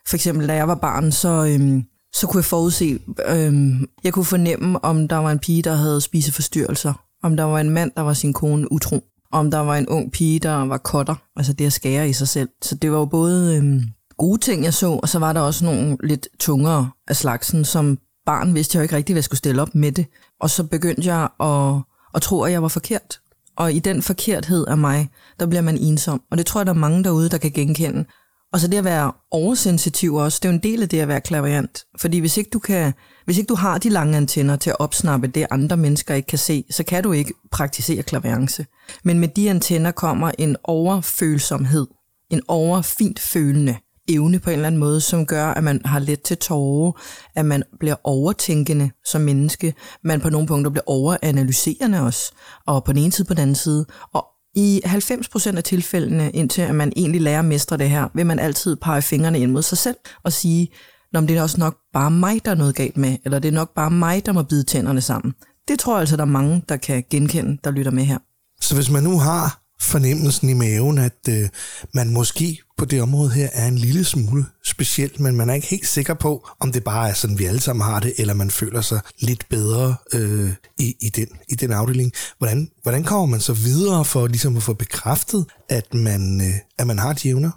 For 0.07 0.15
eksempel, 0.15 0.47
da 0.47 0.53
jeg 0.53 0.67
var 0.67 0.75
barn, 0.75 1.11
så, 1.11 1.45
øhm, 1.45 1.83
så 2.13 2.27
kunne 2.27 2.39
jeg 2.39 2.45
forudse, 2.45 2.99
øhm, 3.27 3.87
jeg 4.03 4.13
kunne 4.13 4.25
fornemme, 4.25 4.85
om 4.85 5.07
der 5.07 5.15
var 5.15 5.31
en 5.31 5.39
pige, 5.39 5.61
der 5.61 5.75
havde 5.75 6.01
spiseforstyrrelser, 6.01 6.93
om 7.23 7.37
der 7.37 7.43
var 7.43 7.59
en 7.59 7.69
mand, 7.69 7.91
der 7.95 8.01
var 8.01 8.13
sin 8.13 8.33
kone 8.33 8.71
utro, 8.71 9.03
om 9.31 9.51
der 9.51 9.59
var 9.59 9.77
en 9.77 9.87
ung 9.87 10.11
pige, 10.11 10.39
der 10.39 10.65
var 10.65 10.77
kotter, 10.77 11.15
altså 11.35 11.53
det 11.53 11.65
at 11.65 11.73
skære 11.73 12.09
i 12.09 12.13
sig 12.13 12.27
selv. 12.27 12.49
Så 12.61 12.75
det 12.75 12.91
var 12.91 12.97
jo 12.97 13.05
både 13.05 13.57
øhm, 13.57 13.81
gode 14.17 14.41
ting, 14.41 14.63
jeg 14.63 14.73
så, 14.73 14.91
og 14.91 15.09
så 15.09 15.19
var 15.19 15.33
der 15.33 15.41
også 15.41 15.65
nogle 15.65 15.97
lidt 16.03 16.27
tungere 16.39 16.89
af 17.07 17.15
slagsen, 17.15 17.65
som 17.65 17.97
barn 18.25 18.55
vidste 18.55 18.75
jeg 18.75 18.79
jo 18.79 18.83
ikke 18.83 18.95
rigtig, 18.95 19.13
hvad 19.13 19.19
jeg 19.19 19.23
skulle 19.23 19.37
stille 19.37 19.61
op 19.61 19.75
med 19.75 19.91
det. 19.91 20.05
Og 20.41 20.49
så 20.49 20.63
begyndte 20.63 21.13
jeg 21.13 21.23
at, 21.39 21.81
og 22.13 22.21
tro, 22.21 22.41
at 22.41 22.51
jeg 22.51 22.61
var 22.61 22.67
forkert. 22.67 23.19
Og 23.57 23.73
i 23.73 23.79
den 23.79 24.01
forkerthed 24.01 24.67
af 24.67 24.77
mig, 24.77 25.09
der 25.39 25.45
bliver 25.45 25.61
man 25.61 25.77
ensom. 25.77 26.21
Og 26.31 26.37
det 26.37 26.45
tror 26.45 26.59
jeg, 26.59 26.65
der 26.65 26.73
er 26.73 26.77
mange 26.77 27.03
derude, 27.03 27.29
der 27.29 27.37
kan 27.37 27.51
genkende. 27.51 28.05
Og 28.53 28.59
så 28.59 28.67
det 28.67 28.77
at 28.77 28.83
være 28.83 29.11
oversensitiv 29.31 30.15
også, 30.15 30.39
det 30.41 30.47
er 30.47 30.51
jo 30.51 30.55
en 30.55 30.63
del 30.63 30.81
af 30.81 30.89
det 30.89 30.99
at 30.99 31.07
være 31.07 31.21
klaverant. 31.21 31.85
Fordi 31.97 32.19
hvis 32.19 32.37
ikke 32.37 32.49
du, 32.49 32.59
kan, 32.59 32.93
hvis 33.25 33.37
ikke 33.37 33.47
du 33.47 33.55
har 33.55 33.77
de 33.77 33.89
lange 33.89 34.17
antenner 34.17 34.55
til 34.55 34.69
at 34.69 34.79
opsnappe 34.79 35.27
det, 35.27 35.47
andre 35.51 35.77
mennesker 35.77 36.13
ikke 36.13 36.27
kan 36.27 36.37
se, 36.37 36.63
så 36.71 36.83
kan 36.83 37.03
du 37.03 37.11
ikke 37.11 37.33
praktisere 37.51 38.03
klaverance. 38.03 38.65
Men 39.03 39.19
med 39.19 39.27
de 39.27 39.49
antenner 39.49 39.91
kommer 39.91 40.31
en 40.37 40.55
overfølsomhed, 40.63 41.87
en 42.29 42.41
overfint 42.47 43.19
følende 43.19 43.77
evne 44.09 44.39
på 44.39 44.49
en 44.49 44.53
eller 44.53 44.67
anden 44.67 44.79
måde, 44.79 45.01
som 45.01 45.25
gør, 45.25 45.47
at 45.47 45.63
man 45.63 45.81
har 45.85 45.99
let 45.99 46.21
til 46.21 46.37
tårer, 46.37 46.91
at 47.35 47.45
man 47.45 47.63
bliver 47.79 47.95
overtænkende 48.03 48.91
som 49.05 49.21
menneske, 49.21 49.73
man 50.03 50.21
på 50.21 50.29
nogle 50.29 50.47
punkter 50.47 50.71
bliver 50.71 50.83
overanalyserende 50.87 52.01
også, 52.01 52.31
og 52.67 52.83
på 52.83 52.93
den 52.93 53.01
ene 53.01 53.11
side 53.11 53.27
på 53.27 53.33
den 53.33 53.41
anden 53.41 53.55
side, 53.55 53.85
og 54.13 54.25
i 54.55 54.81
90% 54.85 55.57
af 55.57 55.63
tilfældene, 55.63 56.31
indtil 56.31 56.61
at 56.61 56.75
man 56.75 56.93
egentlig 56.95 57.21
lærer 57.21 57.39
at 57.39 57.45
mestre 57.45 57.77
det 57.77 57.89
her, 57.89 58.07
vil 58.13 58.25
man 58.25 58.39
altid 58.39 58.75
pege 58.75 59.01
fingrene 59.01 59.39
ind 59.39 59.51
mod 59.51 59.61
sig 59.61 59.77
selv 59.77 59.95
og 60.23 60.33
sige, 60.33 60.69
Nå, 61.13 61.21
det 61.21 61.37
er 61.37 61.41
også 61.41 61.59
nok 61.59 61.77
bare 61.93 62.11
mig, 62.11 62.45
der 62.45 62.51
er 62.51 62.55
noget 62.55 62.75
galt 62.75 62.97
med, 62.97 63.17
eller 63.25 63.39
det 63.39 63.47
er 63.47 63.53
nok 63.53 63.73
bare 63.75 63.91
mig, 63.91 64.25
der 64.25 64.31
må 64.31 64.43
bide 64.43 64.63
tænderne 64.63 65.01
sammen. 65.01 65.33
Det 65.67 65.79
tror 65.79 65.93
jeg 65.93 65.99
altså, 65.99 66.17
der 66.17 66.21
er 66.21 66.27
mange, 66.27 66.63
der 66.69 66.77
kan 66.77 67.03
genkende, 67.09 67.57
der 67.63 67.71
lytter 67.71 67.91
med 67.91 68.03
her. 68.03 68.17
Så 68.61 68.75
hvis 68.75 68.89
man 68.89 69.03
nu 69.03 69.19
har 69.19 69.58
fornemmelsen 69.81 70.49
i 70.49 70.53
maven, 70.53 70.97
at 70.97 71.27
øh, 71.29 71.49
man 71.93 72.09
måske 72.09 72.61
på 72.77 72.85
det 72.85 73.01
område 73.01 73.31
her 73.31 73.49
er 73.53 73.67
en 73.67 73.77
lille 73.77 74.03
smule 74.03 74.45
specielt, 74.65 75.19
men 75.19 75.35
man 75.35 75.49
er 75.49 75.53
ikke 75.53 75.67
helt 75.67 75.87
sikker 75.87 76.13
på, 76.13 76.47
om 76.59 76.71
det 76.71 76.83
bare 76.83 77.09
er 77.09 77.13
sådan, 77.13 77.39
vi 77.39 77.45
alle 77.45 77.59
sammen 77.59 77.85
har 77.85 77.99
det, 77.99 78.13
eller 78.17 78.33
man 78.33 78.51
føler 78.51 78.81
sig 78.81 78.99
lidt 79.19 79.49
bedre 79.49 79.95
øh, 80.13 80.51
i, 80.77 80.95
i, 81.01 81.09
den, 81.09 81.27
i 81.49 81.55
den 81.55 81.71
afdeling. 81.71 82.11
Hvordan, 82.37 82.69
hvordan 82.83 83.03
kommer 83.03 83.25
man 83.25 83.39
så 83.39 83.53
videre 83.53 84.05
for 84.05 84.27
ligesom 84.27 84.57
at 84.57 84.63
få 84.63 84.73
bekræftet, 84.73 85.45
at 85.69 85.93
man, 85.93 86.41
øh, 86.41 86.53
at 86.77 86.87
man 86.87 86.99
har 86.99 87.13
de 87.13 87.29
evner? 87.29 87.51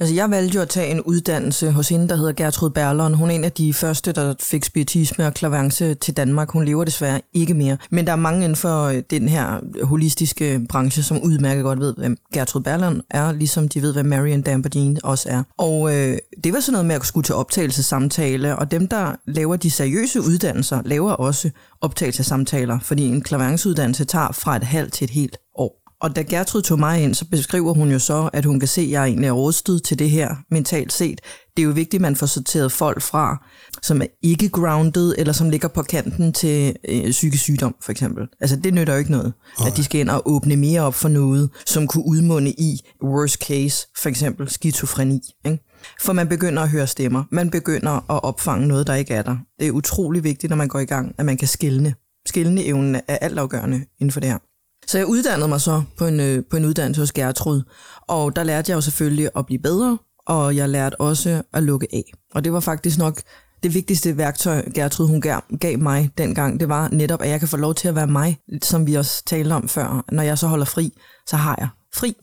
Altså, 0.00 0.14
jeg 0.14 0.30
valgte 0.30 0.56
jo 0.56 0.62
at 0.62 0.68
tage 0.68 0.90
en 0.90 1.00
uddannelse 1.00 1.70
hos 1.70 1.88
hende, 1.88 2.08
der 2.08 2.16
hedder 2.16 2.32
Gertrud 2.32 2.70
Berlon. 2.70 3.14
Hun 3.14 3.30
er 3.30 3.34
en 3.34 3.44
af 3.44 3.52
de 3.52 3.74
første, 3.74 4.12
der 4.12 4.34
fik 4.40 4.64
spiritisme 4.64 5.26
og 5.26 5.34
klavance 5.34 5.94
til 5.94 6.16
Danmark. 6.16 6.50
Hun 6.50 6.64
lever 6.64 6.84
desværre 6.84 7.20
ikke 7.32 7.54
mere. 7.54 7.76
Men 7.90 8.06
der 8.06 8.12
er 8.12 8.16
mange 8.16 8.44
inden 8.44 8.56
for 8.56 8.84
øh, 8.84 9.02
den 9.10 9.28
her 9.28 9.60
holistiske 9.84 10.66
branche, 10.68 11.02
som 11.02 11.22
udmærket 11.22 11.64
godt 11.64 11.80
ved, 11.80 11.94
hvem 11.96 12.16
Gertrud 12.32 12.60
Berlon 12.60 13.02
er, 13.10 13.32
ligesom 13.32 13.68
de 13.68 13.82
ved, 13.82 13.92
hvad 13.92 14.04
Marion 14.04 14.42
Damperdine 14.42 15.00
også 15.04 15.28
er. 15.28 15.42
Og 15.58 15.96
øh, 15.96 16.18
det 16.44 16.52
var 16.52 16.60
sådan 16.60 16.72
noget 16.72 16.86
med 16.86 16.94
at 16.94 17.06
skulle 17.06 17.24
til 17.24 17.34
optagelsessamtale, 17.34 18.56
og 18.56 18.70
dem, 18.70 18.88
der 18.88 19.12
laver 19.26 19.56
de 19.56 19.70
seriøse 19.70 20.20
uddannelser, 20.20 20.82
laver 20.84 21.12
også 21.12 21.50
optagelsessamtaler, 21.80 22.78
fordi 22.78 23.06
en 23.06 23.20
klavenceuddannelse 23.20 24.04
tager 24.04 24.32
fra 24.32 24.56
et 24.56 24.64
halvt 24.64 24.92
til 24.92 25.04
et 25.04 25.10
helt 25.10 25.36
år. 25.54 25.85
Og 26.00 26.16
da 26.16 26.22
Gertrud 26.22 26.62
tog 26.62 26.78
mig 26.78 27.02
ind, 27.02 27.14
så 27.14 27.24
beskriver 27.30 27.74
hun 27.74 27.90
jo 27.90 27.98
så, 27.98 28.30
at 28.32 28.44
hun 28.44 28.60
kan 28.60 28.68
se, 28.68 28.80
at 28.80 28.90
jeg 28.90 29.04
egentlig 29.04 29.28
er 29.28 29.32
rustet 29.32 29.82
til 29.82 29.98
det 29.98 30.10
her 30.10 30.36
mentalt 30.50 30.92
set. 30.92 31.20
Det 31.56 31.62
er 31.62 31.66
jo 31.66 31.72
vigtigt, 31.72 31.94
at 31.94 32.00
man 32.00 32.16
får 32.16 32.26
sorteret 32.26 32.72
folk 32.72 33.02
fra, 33.02 33.46
som 33.82 34.02
er 34.02 34.06
ikke 34.22 34.48
grounded, 34.48 35.14
eller 35.18 35.32
som 35.32 35.50
ligger 35.50 35.68
på 35.68 35.82
kanten 35.82 36.32
til 36.32 36.76
øh, 36.88 37.10
psykisk 37.10 37.42
sygdom, 37.42 37.74
for 37.82 37.92
eksempel. 37.92 38.26
Altså, 38.40 38.56
det 38.56 38.74
nytter 38.74 38.92
jo 38.92 38.98
ikke 38.98 39.10
noget, 39.10 39.32
okay. 39.58 39.70
at 39.70 39.76
de 39.76 39.84
skal 39.84 40.00
ind 40.00 40.10
og 40.10 40.22
åbne 40.24 40.56
mere 40.56 40.80
op 40.80 40.94
for 40.94 41.08
noget, 41.08 41.50
som 41.66 41.86
kunne 41.86 42.06
udmunde 42.06 42.50
i 42.50 42.80
worst 43.04 43.44
case, 43.44 43.86
for 43.98 44.08
eksempel 44.08 44.48
skizofreni. 44.48 45.20
Ikke? 45.44 45.58
For 46.02 46.12
man 46.12 46.28
begynder 46.28 46.62
at 46.62 46.68
høre 46.68 46.86
stemmer. 46.86 47.24
Man 47.30 47.50
begynder 47.50 48.10
at 48.10 48.24
opfange 48.24 48.66
noget, 48.66 48.86
der 48.86 48.94
ikke 48.94 49.14
er 49.14 49.22
der. 49.22 49.36
Det 49.60 49.66
er 49.66 49.72
utrolig 49.72 50.24
vigtigt, 50.24 50.50
når 50.50 50.56
man 50.56 50.68
går 50.68 50.78
i 50.78 50.84
gang, 50.84 51.14
at 51.18 51.26
man 51.26 51.36
kan 51.36 51.48
skille. 51.48 51.94
Skillende 52.26 52.66
evnen 52.66 52.94
er 52.94 53.16
altafgørende 53.16 53.84
inden 54.00 54.12
for 54.12 54.20
det 54.20 54.30
her. 54.30 54.38
Så 54.88 54.98
jeg 54.98 55.06
uddannede 55.06 55.48
mig 55.48 55.60
så 55.60 55.82
på 55.98 56.06
en, 56.06 56.20
øh, 56.20 56.44
på 56.50 56.56
en 56.56 56.64
uddannelse 56.64 57.00
hos 57.02 57.12
Gertrud, 57.12 57.62
og 58.08 58.36
der 58.36 58.44
lærte 58.44 58.70
jeg 58.70 58.76
jo 58.76 58.80
selvfølgelig 58.80 59.28
at 59.36 59.46
blive 59.46 59.62
bedre, 59.62 59.98
og 60.26 60.56
jeg 60.56 60.68
lærte 60.68 61.00
også 61.00 61.42
at 61.52 61.62
lukke 61.62 61.86
af. 61.92 62.12
Og 62.34 62.44
det 62.44 62.52
var 62.52 62.60
faktisk 62.60 62.98
nok 62.98 63.22
det 63.62 63.74
vigtigste 63.74 64.16
værktøj, 64.16 64.62
Gertrud 64.74 65.06
hun 65.06 65.20
gav, 65.20 65.40
gav 65.60 65.78
mig 65.78 66.10
dengang, 66.18 66.60
det 66.60 66.68
var 66.68 66.88
netop, 66.88 67.22
at 67.22 67.28
jeg 67.28 67.38
kan 67.38 67.48
få 67.48 67.56
lov 67.56 67.74
til 67.74 67.88
at 67.88 67.94
være 67.94 68.06
mig, 68.06 68.38
som 68.62 68.86
vi 68.86 68.94
også 68.94 69.24
talte 69.24 69.52
om 69.52 69.68
før. 69.68 70.04
Når 70.12 70.22
jeg 70.22 70.38
så 70.38 70.46
holder 70.46 70.64
fri, 70.64 70.92
så 71.26 71.36
har 71.36 71.56
jeg 71.58 71.68
fri. 71.94 72.16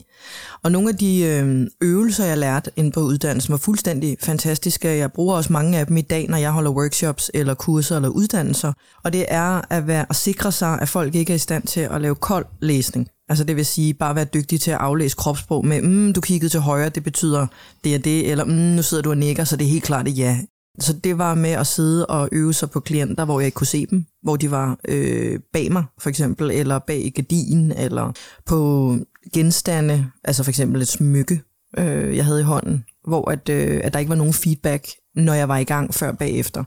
Og 0.63 0.71
nogle 0.71 0.89
af 0.89 0.95
de 0.95 1.23
øh, 1.23 1.67
øvelser, 1.81 2.25
jeg 2.25 2.37
lærte 2.37 2.71
inde 2.75 2.91
på 2.91 2.99
uddannelsen, 2.99 3.51
var 3.51 3.57
fuldstændig 3.57 4.17
fantastiske. 4.21 4.89
Jeg 4.89 5.11
bruger 5.11 5.35
også 5.35 5.53
mange 5.53 5.79
af 5.79 5.87
dem 5.87 5.97
i 5.97 6.01
dag, 6.01 6.27
når 6.29 6.37
jeg 6.37 6.51
holder 6.51 6.71
workshops 6.71 7.31
eller 7.33 7.53
kurser 7.53 7.95
eller 7.95 8.09
uddannelser. 8.09 8.73
Og 9.03 9.13
det 9.13 9.25
er 9.27 9.61
at, 9.69 9.87
være, 9.87 10.05
at 10.09 10.15
sikre 10.15 10.51
sig, 10.51 10.79
at 10.81 10.89
folk 10.89 11.15
ikke 11.15 11.33
er 11.33 11.35
i 11.35 11.39
stand 11.39 11.63
til 11.63 11.79
at 11.79 12.01
lave 12.01 12.15
kold 12.15 12.45
læsning. 12.61 13.07
Altså 13.29 13.43
det 13.43 13.55
vil 13.55 13.65
sige 13.65 13.93
bare 13.93 14.15
være 14.15 14.25
dygtig 14.25 14.61
til 14.61 14.71
at 14.71 14.77
aflæse 14.77 15.15
kropssprog 15.15 15.65
med, 15.65 15.81
mm, 15.81 16.13
du 16.13 16.21
kiggede 16.21 16.49
til 16.49 16.59
højre, 16.59 16.89
det 16.89 17.03
betyder 17.03 17.47
det 17.83 17.95
er 17.95 17.99
det, 17.99 18.31
eller 18.31 18.45
mm, 18.45 18.51
nu 18.51 18.81
sidder 18.81 19.03
du 19.03 19.09
og 19.09 19.17
nikker, 19.17 19.43
så 19.43 19.55
det 19.55 19.65
er 19.65 19.69
helt 19.69 19.83
klart 19.83 20.07
et 20.07 20.17
ja. 20.17 20.39
Så 20.79 20.93
det 20.93 21.17
var 21.17 21.35
med 21.35 21.49
at 21.49 21.67
sidde 21.67 22.05
og 22.05 22.29
øve 22.31 22.53
sig 22.53 22.69
på 22.69 22.79
klienter, 22.79 23.25
hvor 23.25 23.39
jeg 23.39 23.45
ikke 23.45 23.55
kunne 23.55 23.67
se 23.67 23.85
dem, 23.85 24.05
hvor 24.23 24.35
de 24.35 24.51
var 24.51 24.77
øh, 24.87 25.39
bag 25.53 25.71
mig 25.71 25.83
for 25.99 26.09
eksempel, 26.09 26.51
eller 26.51 26.79
bag 26.79 27.11
gardinen, 27.15 27.71
eller 27.71 28.11
på 28.45 28.97
genstande, 29.33 30.11
altså 30.23 30.43
for 30.43 30.51
eksempel 30.51 30.81
et 30.81 30.87
smykke, 30.87 31.41
øh, 31.77 32.17
jeg 32.17 32.25
havde 32.25 32.39
i 32.39 32.43
hånden, 32.43 32.83
hvor 33.07 33.31
at, 33.31 33.49
øh, 33.49 33.81
at 33.83 33.93
der 33.93 33.99
ikke 33.99 34.09
var 34.09 34.15
nogen 34.15 34.33
feedback, 34.33 34.87
når 35.15 35.33
jeg 35.33 35.49
var 35.49 35.57
i 35.57 35.63
gang 35.63 35.93
før 35.93 36.11
bagefter. 36.11 36.63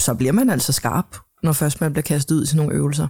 Så 0.00 0.14
bliver 0.14 0.32
man 0.32 0.50
altså 0.50 0.72
skarp, 0.72 1.16
når 1.42 1.52
først 1.52 1.80
man 1.80 1.92
bliver 1.92 2.02
kastet 2.02 2.34
ud 2.34 2.46
til 2.46 2.56
nogle 2.56 2.74
øvelser. 2.74 3.08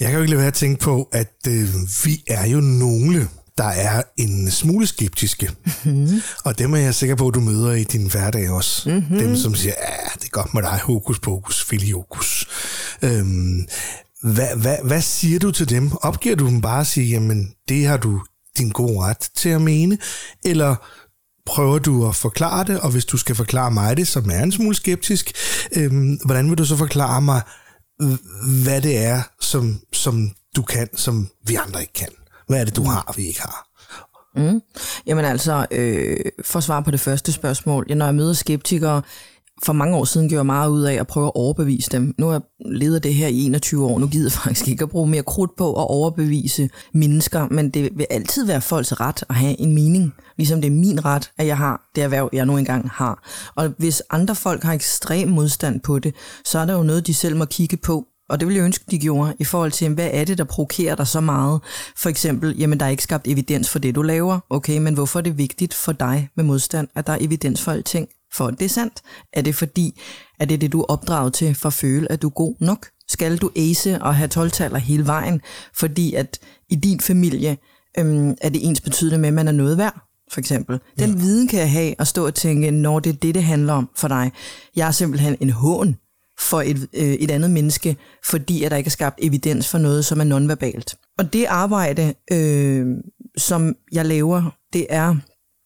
Jeg 0.00 0.08
kan 0.08 0.16
jo 0.16 0.22
ikke 0.22 0.30
lade 0.30 0.38
være 0.38 0.48
at 0.48 0.54
tænke 0.54 0.80
på, 0.80 1.08
at 1.12 1.36
øh, 1.48 1.68
vi 2.04 2.24
er 2.28 2.46
jo 2.46 2.60
nogle, 2.60 3.28
der 3.58 3.64
er 3.64 4.02
en 4.16 4.50
smule 4.50 4.86
skeptiske. 4.86 5.50
Mm-hmm. 5.84 6.22
Og 6.44 6.58
dem 6.58 6.72
er 6.72 6.78
jeg 6.78 6.94
sikker 6.94 7.14
på, 7.16 7.28
at 7.28 7.34
du 7.34 7.40
møder 7.40 7.72
i 7.72 7.84
din 7.84 8.10
hverdag 8.10 8.50
også. 8.50 8.90
Mm-hmm. 8.90 9.18
Dem, 9.18 9.36
som 9.36 9.54
siger, 9.54 9.74
ja, 9.88 10.08
det 10.14 10.24
er 10.24 10.30
godt 10.30 10.54
med 10.54 10.62
dig, 10.62 10.78
hokus 10.82 11.20
pokus, 11.20 11.64
filiokus. 11.64 12.48
Øhm, 13.02 13.66
hvad, 14.22 14.56
hvad, 14.56 14.76
hvad 14.84 15.00
siger 15.00 15.38
du 15.38 15.50
til 15.50 15.68
dem? 15.68 15.92
Opgiver 15.92 16.36
du 16.36 16.46
dem 16.46 16.60
bare 16.60 16.80
at 16.80 16.86
sige, 16.86 17.08
jamen, 17.08 17.52
det 17.68 17.86
har 17.86 17.96
du 17.96 18.20
din 18.58 18.70
gode 18.70 19.00
ret 19.00 19.30
til 19.36 19.48
at 19.48 19.62
mene? 19.62 19.98
Eller 20.44 20.76
prøver 21.46 21.78
du 21.78 22.08
at 22.08 22.14
forklare 22.14 22.64
det, 22.64 22.80
og 22.80 22.90
hvis 22.90 23.04
du 23.04 23.16
skal 23.16 23.34
forklare 23.34 23.70
mig 23.70 23.96
det, 23.96 24.08
som 24.08 24.30
er 24.30 24.42
en 24.42 24.52
smule 24.52 24.74
skeptisk, 24.74 25.32
øhm, 25.76 26.18
hvordan 26.24 26.50
vil 26.50 26.58
du 26.58 26.64
så 26.64 26.76
forklare 26.76 27.22
mig, 27.22 27.42
hvad 28.64 28.82
det 28.82 28.98
er, 28.98 29.22
som, 29.40 29.80
som 29.92 30.30
du 30.56 30.62
kan, 30.62 30.88
som 30.96 31.28
vi 31.46 31.54
andre 31.54 31.80
ikke 31.80 31.92
kan? 31.92 32.08
Hvad 32.48 32.60
er 32.60 32.64
det, 32.64 32.76
du 32.76 32.84
har, 32.84 33.14
vi 33.16 33.26
ikke 33.26 33.40
har? 33.40 33.68
Mm. 34.36 34.60
Jamen 35.06 35.24
altså, 35.24 35.66
øh, 35.70 36.16
for 36.44 36.58
at 36.58 36.64
svare 36.64 36.82
på 36.82 36.90
det 36.90 37.00
første 37.00 37.32
spørgsmål, 37.32 37.86
ja, 37.88 37.94
når 37.94 38.06
jeg 38.06 38.14
møder 38.14 38.32
skeptikere, 38.32 39.02
for 39.62 39.72
mange 39.72 39.96
år 39.96 40.04
siden 40.04 40.28
gjorde 40.28 40.38
jeg 40.38 40.46
meget 40.46 40.70
ud 40.70 40.82
af 40.82 40.94
at 40.94 41.06
prøve 41.06 41.26
at 41.26 41.32
overbevise 41.34 41.90
dem. 41.90 42.14
Nu 42.18 42.26
har 42.26 42.32
jeg 42.32 42.42
ledet 42.72 43.02
det 43.02 43.14
her 43.14 43.26
i 43.26 43.44
21 43.44 43.86
år, 43.86 43.98
nu 43.98 44.06
gider 44.06 44.24
jeg 44.26 44.32
faktisk 44.32 44.68
ikke 44.68 44.82
at 44.82 44.90
bruge 44.90 45.10
mere 45.10 45.22
krudt 45.22 45.56
på 45.56 45.68
at 45.68 45.90
overbevise 45.90 46.70
mennesker, 46.94 47.48
men 47.50 47.70
det 47.70 47.90
vil 47.96 48.06
altid 48.10 48.46
være 48.46 48.60
folks 48.60 49.00
ret 49.00 49.24
at 49.28 49.34
have 49.34 49.60
en 49.60 49.74
mening, 49.74 50.14
ligesom 50.36 50.60
det 50.60 50.68
er 50.68 50.72
min 50.72 51.04
ret, 51.04 51.30
at 51.38 51.46
jeg 51.46 51.56
har 51.56 51.90
det 51.94 52.04
erhverv, 52.04 52.30
jeg 52.32 52.46
nu 52.46 52.56
engang 52.56 52.90
har. 52.90 53.28
Og 53.56 53.74
hvis 53.78 54.02
andre 54.10 54.34
folk 54.34 54.62
har 54.62 54.72
ekstrem 54.72 55.28
modstand 55.28 55.80
på 55.80 55.98
det, 55.98 56.14
så 56.44 56.58
er 56.58 56.66
der 56.66 56.74
jo 56.74 56.82
noget, 56.82 57.06
de 57.06 57.14
selv 57.14 57.36
må 57.36 57.44
kigge 57.44 57.76
på, 57.76 58.06
og 58.28 58.40
det 58.40 58.48
ville 58.48 58.58
jeg 58.58 58.64
ønske, 58.64 58.84
de 58.90 58.98
gjorde, 58.98 59.34
i 59.38 59.44
forhold 59.44 59.72
til, 59.72 59.94
hvad 59.94 60.10
er 60.12 60.24
det, 60.24 60.38
der 60.38 60.44
provokerer 60.44 60.94
dig 60.94 61.06
så 61.06 61.20
meget? 61.20 61.60
For 61.96 62.08
eksempel, 62.08 62.58
jamen 62.58 62.80
der 62.80 62.86
er 62.86 62.90
ikke 62.90 63.02
skabt 63.02 63.28
evidens 63.28 63.70
for 63.70 63.78
det, 63.78 63.94
du 63.94 64.02
laver. 64.02 64.38
Okay, 64.50 64.78
men 64.78 64.94
hvorfor 64.94 65.18
er 65.18 65.22
det 65.22 65.38
vigtigt 65.38 65.74
for 65.74 65.92
dig 65.92 66.28
med 66.36 66.44
modstand, 66.44 66.88
at 66.96 67.06
der 67.06 67.12
er 67.12 67.18
evidens 67.20 67.62
for 67.62 67.72
alting? 67.72 68.08
For 68.34 68.50
det 68.50 68.64
er 68.64 68.68
sandt. 68.68 69.02
Er 69.32 69.42
det 69.42 69.54
fordi, 69.54 70.00
at 70.40 70.48
det 70.48 70.54
er 70.54 70.58
det, 70.58 70.72
du 70.72 70.80
er 70.80 70.84
opdraget 70.84 71.34
til 71.34 71.54
for 71.54 71.66
at 71.66 71.72
føle, 71.72 72.12
at 72.12 72.22
du 72.22 72.26
er 72.26 72.32
god 72.32 72.54
nok? 72.60 72.86
Skal 73.08 73.36
du 73.36 73.50
ace 73.56 74.02
og 74.02 74.16
have 74.16 74.28
12 74.28 74.76
hele 74.76 75.06
vejen, 75.06 75.40
fordi 75.74 76.14
at 76.14 76.38
i 76.70 76.74
din 76.74 77.00
familie 77.00 77.58
øhm, 77.98 78.34
er 78.40 78.48
det 78.48 78.66
ens 78.66 78.80
betydende 78.80 79.18
med, 79.18 79.28
at 79.28 79.34
man 79.34 79.48
er 79.48 79.52
noget 79.52 79.78
værd? 79.78 80.08
for 80.32 80.40
eksempel. 80.40 80.80
Den 80.98 81.10
ja. 81.10 81.16
viden 81.16 81.48
kan 81.48 81.60
jeg 81.60 81.70
have 81.70 81.94
og 81.98 82.06
stå 82.06 82.26
og 82.26 82.34
tænke, 82.34 82.70
når 82.70 83.00
det 83.00 83.10
er 83.10 83.16
det, 83.16 83.34
det 83.34 83.42
handler 83.42 83.72
om 83.72 83.88
for 83.96 84.08
dig. 84.08 84.32
Jeg 84.76 84.86
er 84.86 84.90
simpelthen 84.90 85.36
en 85.40 85.50
hån 85.50 85.96
for 86.40 86.60
et, 86.60 86.88
øh, 86.94 87.12
et 87.12 87.30
andet 87.30 87.50
menneske, 87.50 87.96
fordi 88.24 88.64
at 88.64 88.70
der 88.70 88.76
ikke 88.76 88.88
er 88.88 88.90
skabt 88.90 89.18
evidens 89.22 89.68
for 89.68 89.78
noget, 89.78 90.04
som 90.04 90.20
er 90.20 90.24
nonverbalt. 90.24 90.96
Og 91.18 91.32
det 91.32 91.44
arbejde, 91.44 92.14
øh, 92.32 92.86
som 93.36 93.74
jeg 93.92 94.06
laver, 94.06 94.56
det 94.72 94.86
er 94.90 95.16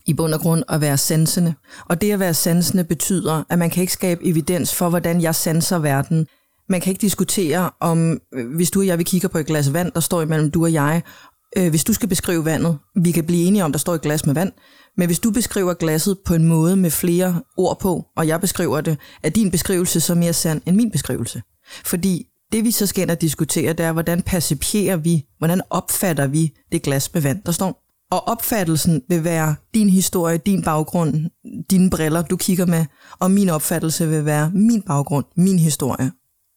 i 0.07 0.13
bund 0.13 0.33
og 0.33 0.39
grund 0.39 0.63
at 0.69 0.81
være 0.81 0.97
sansende. 0.97 1.53
Og 1.85 2.01
det 2.01 2.11
at 2.11 2.19
være 2.19 2.33
sansende 2.33 2.83
betyder, 2.83 3.43
at 3.49 3.59
man 3.59 3.69
kan 3.69 3.81
ikke 3.81 3.93
skabe 3.93 4.25
evidens 4.25 4.75
for, 4.75 4.89
hvordan 4.89 5.21
jeg 5.21 5.35
sanser 5.35 5.79
verden. 5.79 6.27
Man 6.69 6.81
kan 6.81 6.91
ikke 6.91 7.01
diskutere 7.01 7.69
om, 7.79 8.19
øh, 8.33 8.55
hvis 8.55 8.71
du 8.71 8.79
og 8.79 8.87
jeg 8.87 8.97
vi 8.97 9.03
kigger 9.03 9.27
på 9.27 9.37
et 9.37 9.45
glas 9.45 9.73
vand, 9.73 9.91
der 9.91 9.99
står 9.99 10.21
imellem 10.21 10.51
du 10.51 10.63
og 10.63 10.73
jeg, 10.73 11.01
øh, 11.57 11.69
hvis 11.69 11.83
du 11.83 11.93
skal 11.93 12.09
beskrive 12.09 12.45
vandet, 12.45 12.77
vi 12.95 13.11
kan 13.11 13.23
blive 13.23 13.47
enige 13.47 13.63
om, 13.63 13.71
der 13.71 13.79
står 13.79 13.95
et 13.95 14.01
glas 14.01 14.25
med 14.25 14.33
vand, 14.33 14.51
men 14.97 15.07
hvis 15.07 15.19
du 15.19 15.31
beskriver 15.31 15.73
glasset 15.73 16.17
på 16.25 16.33
en 16.33 16.45
måde 16.45 16.75
med 16.75 16.91
flere 16.91 17.41
ord 17.57 17.79
på, 17.79 18.05
og 18.17 18.27
jeg 18.27 18.41
beskriver 18.41 18.81
det, 18.81 18.97
er 19.23 19.29
din 19.29 19.51
beskrivelse 19.51 19.99
så 19.99 20.15
mere 20.15 20.33
sand 20.33 20.61
end 20.65 20.75
min 20.75 20.91
beskrivelse. 20.91 21.41
Fordi 21.85 22.25
det 22.51 22.63
vi 22.63 22.71
så 22.71 22.85
skal 22.85 23.01
ind 23.01 23.11
og 23.11 23.21
diskutere, 23.21 23.73
det 23.73 23.85
er, 23.85 23.91
hvordan 23.91 24.21
percipierer 24.21 24.95
vi, 24.95 25.25
hvordan 25.37 25.61
opfatter 25.69 26.27
vi 26.27 26.53
det 26.71 26.81
glas 26.81 27.13
med 27.13 27.21
vand, 27.21 27.43
der 27.45 27.51
står. 27.51 27.86
Og 28.11 28.27
opfattelsen 28.27 29.01
vil 29.09 29.23
være 29.23 29.55
din 29.73 29.89
historie, 29.89 30.37
din 30.37 30.63
baggrund, 30.63 31.29
dine 31.69 31.89
briller, 31.89 32.21
du 32.21 32.37
kigger 32.37 32.65
med, 32.65 32.85
og 33.19 33.31
min 33.31 33.49
opfattelse 33.49 34.07
vil 34.07 34.25
være 34.25 34.51
min 34.53 34.81
baggrund, 34.81 35.25
min 35.35 35.59
historie, 35.59 36.11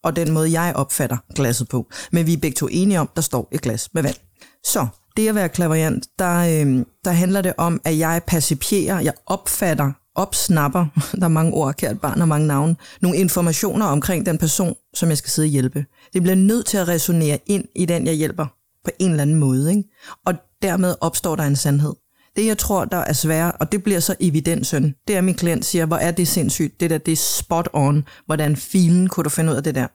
og 0.05 0.17
den 0.17 0.33
måde, 0.33 0.61
jeg 0.61 0.73
opfatter 0.77 1.17
glasset 1.35 1.69
på. 1.69 1.87
Men 2.13 2.27
vi 2.27 2.33
er 2.33 2.37
begge 2.37 2.55
to 2.55 2.69
enige 2.71 3.01
om, 3.01 3.11
der 3.17 3.23
står 3.23 3.49
et 3.53 3.61
glas 3.61 3.89
med 3.95 4.03
vand. 4.03 4.17
Så 4.65 4.87
det 5.17 5.29
at 5.29 5.35
være 5.35 5.49
klaverant, 5.49 6.07
der, 6.19 6.39
øh, 6.39 6.85
der 7.05 7.11
handler 7.11 7.43
det 7.43 7.53
om, 7.59 7.81
at 7.85 7.99
jeg 7.99 8.23
percipierer, 8.27 9.01
jeg 9.01 9.13
opfatter, 9.27 9.93
opsnapper, 10.15 10.87
der 11.21 11.25
er 11.25 11.29
mange 11.29 11.53
ord, 11.53 11.75
kært 11.75 12.01
barn 12.01 12.21
og 12.21 12.29
mange 12.29 12.47
navne, 12.47 12.77
nogle 13.01 13.19
informationer 13.19 13.87
omkring 13.87 14.27
den 14.27 14.39
person, 14.39 14.75
som 14.95 15.09
jeg 15.09 15.19
skal 15.19 15.31
sidde 15.31 15.47
og 15.47 15.51
hjælpe. 15.51 15.85
Det 16.13 16.23
bliver 16.23 16.35
nødt 16.35 16.67
til 16.67 16.79
at 16.79 16.89
resonere 16.89 17.39
ind 17.47 17.65
i 17.77 17.87
den, 17.87 18.07
jeg 18.07 18.15
hjælper 18.15 18.47
på 18.85 18.91
en 18.99 19.11
eller 19.11 19.23
anden 19.23 19.37
måde. 19.37 19.71
Ikke? 19.71 19.89
Og 20.27 20.35
dermed 20.63 20.95
opstår 21.01 21.37
der 21.37 21.45
en 21.45 21.57
sandhed. 21.57 21.95
Det, 22.37 22.47
jeg 22.47 22.59
tror, 22.59 22.85
der 22.85 22.97
er 22.97 23.13
svære, 23.13 23.53
og 23.53 23.73
det 23.73 23.83
bliver 23.83 24.01
så 24.01 24.15
evidensen, 24.21 24.95
det 25.09 25.15
er, 25.15 25.19
at 25.19 25.25
min 25.25 25.35
klient 25.35 25.65
siger, 25.65 25.87
hvor 25.87 25.97
er 25.97 26.11
det 26.11 26.29
sindssygt, 26.29 26.81
det 26.81 26.91
der, 26.91 26.99
det 26.99 27.13
er 27.13 27.17
spot 27.17 27.69
on, 27.73 28.05
hvordan 28.27 28.57
filen 28.57 29.09
kunne 29.09 29.25
du 29.25 29.29
finde 29.29 29.53
ud 29.53 29.57
af 29.57 29.63
det 29.63 29.75
der. 29.75 29.87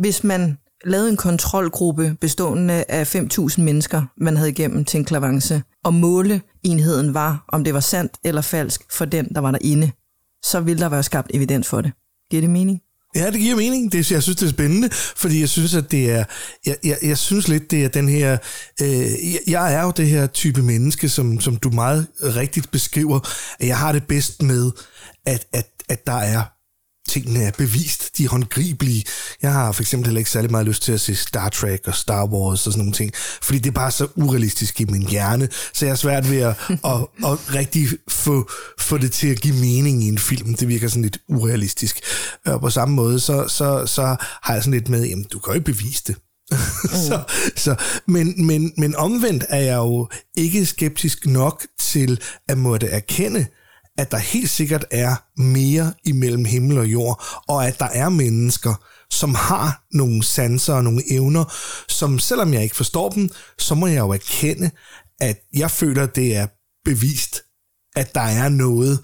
Hvis 0.00 0.24
man 0.24 0.58
lavede 0.84 1.10
en 1.10 1.16
kontrolgruppe 1.16 2.16
bestående 2.20 2.84
af 2.88 3.16
5.000 3.16 3.60
mennesker, 3.60 4.02
man 4.16 4.36
havde 4.36 4.50
igennem 4.50 4.84
til 4.84 4.98
en 4.98 5.04
klavance, 5.04 5.62
og 5.84 5.94
måleenheden 5.94 7.14
var, 7.14 7.44
om 7.48 7.64
det 7.64 7.74
var 7.74 7.80
sandt 7.80 8.12
eller 8.24 8.42
falsk 8.42 8.92
for 8.92 9.04
den, 9.04 9.34
der 9.34 9.40
var 9.40 9.50
derinde, 9.50 9.90
så 10.44 10.60
ville 10.60 10.80
der 10.82 10.88
være 10.88 11.02
skabt 11.02 11.30
evidens 11.34 11.68
for 11.68 11.80
det. 11.80 11.92
Giver 12.30 12.40
det 12.40 12.50
mening? 12.50 12.80
Ja, 13.14 13.30
det 13.30 13.40
giver 13.40 13.56
mening. 13.56 13.92
Det, 13.92 14.10
jeg 14.10 14.22
synes, 14.22 14.36
det 14.36 14.46
er 14.46 14.50
spændende, 14.50 14.88
fordi 14.92 15.40
jeg 15.40 15.48
synes, 15.48 15.74
at 15.74 15.90
det 15.90 16.10
er, 16.10 16.24
jeg, 16.66 16.76
jeg, 16.84 16.98
jeg 17.02 17.18
synes 17.18 17.48
lidt, 17.48 17.70
det 17.70 17.84
er 17.84 17.88
den 17.88 18.08
her, 18.08 18.38
øh, 18.82 19.50
jeg 19.50 19.74
er 19.74 19.82
jo 19.82 19.90
det 19.90 20.06
her 20.06 20.26
type 20.26 20.62
menneske, 20.62 21.08
som, 21.08 21.40
som 21.40 21.56
du 21.56 21.70
meget 21.70 22.06
rigtigt 22.22 22.70
beskriver, 22.70 23.20
at 23.60 23.66
jeg 23.66 23.78
har 23.78 23.92
det 23.92 24.06
bedst 24.06 24.42
med, 24.42 24.70
at, 25.26 25.46
at, 25.52 25.66
at 25.88 26.06
der 26.06 26.16
er 26.16 26.57
tingene 27.08 27.44
er 27.44 27.50
bevist, 27.50 28.18
de 28.18 28.24
er 28.24 28.28
håndgribelige. 28.28 29.04
Jeg 29.42 29.52
har 29.52 29.72
for 29.72 29.82
eksempel 29.82 30.06
heller 30.06 30.18
ikke 30.18 30.30
særlig 30.30 30.50
meget 30.50 30.66
lyst 30.66 30.82
til 30.82 30.92
at 30.92 31.00
se 31.00 31.16
Star 31.16 31.48
Trek 31.48 31.80
og 31.86 31.94
Star 31.94 32.26
Wars 32.26 32.66
og 32.66 32.72
sådan 32.72 32.78
nogle 32.78 32.92
ting, 32.92 33.12
fordi 33.42 33.58
det 33.58 33.70
er 33.70 33.74
bare 33.74 33.90
så 33.90 34.06
urealistisk 34.16 34.80
i 34.80 34.84
min 34.84 35.08
hjerne, 35.08 35.48
så 35.72 35.84
jeg 35.84 35.92
er 35.92 35.96
svært 35.96 36.30
ved 36.30 36.38
at, 36.38 36.54
at, 36.92 37.06
at 37.24 37.54
rigtig 37.54 37.88
få, 38.08 38.50
få 38.78 38.98
det 38.98 39.12
til 39.12 39.28
at 39.28 39.40
give 39.40 39.56
mening 39.56 40.04
i 40.04 40.08
en 40.08 40.18
film. 40.18 40.54
Det 40.54 40.68
virker 40.68 40.88
sådan 40.88 41.02
lidt 41.02 41.18
urealistisk. 41.28 42.00
Og 42.46 42.60
på 42.60 42.70
samme 42.70 42.94
måde, 42.94 43.20
så, 43.20 43.48
så, 43.48 43.86
så 43.86 44.16
har 44.42 44.54
jeg 44.54 44.62
sådan 44.62 44.78
lidt 44.78 44.88
med, 44.88 45.06
jamen 45.06 45.26
du 45.32 45.38
kan 45.38 45.50
jo 45.50 45.54
ikke 45.54 45.72
bevise 45.72 46.02
det. 46.06 46.16
Mm. 46.84 46.90
så, 46.90 47.22
så, 47.56 47.74
men, 48.06 48.46
men, 48.46 48.72
men 48.76 48.96
omvendt 48.96 49.44
er 49.48 49.60
jeg 49.60 49.76
jo 49.76 50.08
ikke 50.36 50.66
skeptisk 50.66 51.26
nok 51.26 51.66
til 51.78 52.20
at 52.48 52.58
måtte 52.58 52.86
erkende, 52.86 53.46
at 53.98 54.10
der 54.10 54.18
helt 54.18 54.50
sikkert 54.50 54.84
er 54.90 55.40
mere 55.40 55.92
imellem 56.04 56.44
himmel 56.44 56.78
og 56.78 56.86
jord, 56.86 57.24
og 57.48 57.66
at 57.66 57.78
der 57.78 57.88
er 57.88 58.08
mennesker, 58.08 58.74
som 59.10 59.34
har 59.34 59.86
nogle 59.92 60.22
sanser 60.22 60.74
og 60.74 60.84
nogle 60.84 61.12
evner, 61.12 61.54
som 61.88 62.18
selvom 62.18 62.54
jeg 62.54 62.62
ikke 62.62 62.76
forstår 62.76 63.10
dem, 63.10 63.30
så 63.58 63.74
må 63.74 63.86
jeg 63.86 63.98
jo 63.98 64.10
erkende, 64.10 64.70
at 65.20 65.38
jeg 65.54 65.70
føler, 65.70 66.02
at 66.02 66.16
det 66.16 66.36
er 66.36 66.46
bevist, 66.84 67.42
at 67.96 68.14
der 68.14 68.20
er 68.20 68.48
noget 68.48 69.00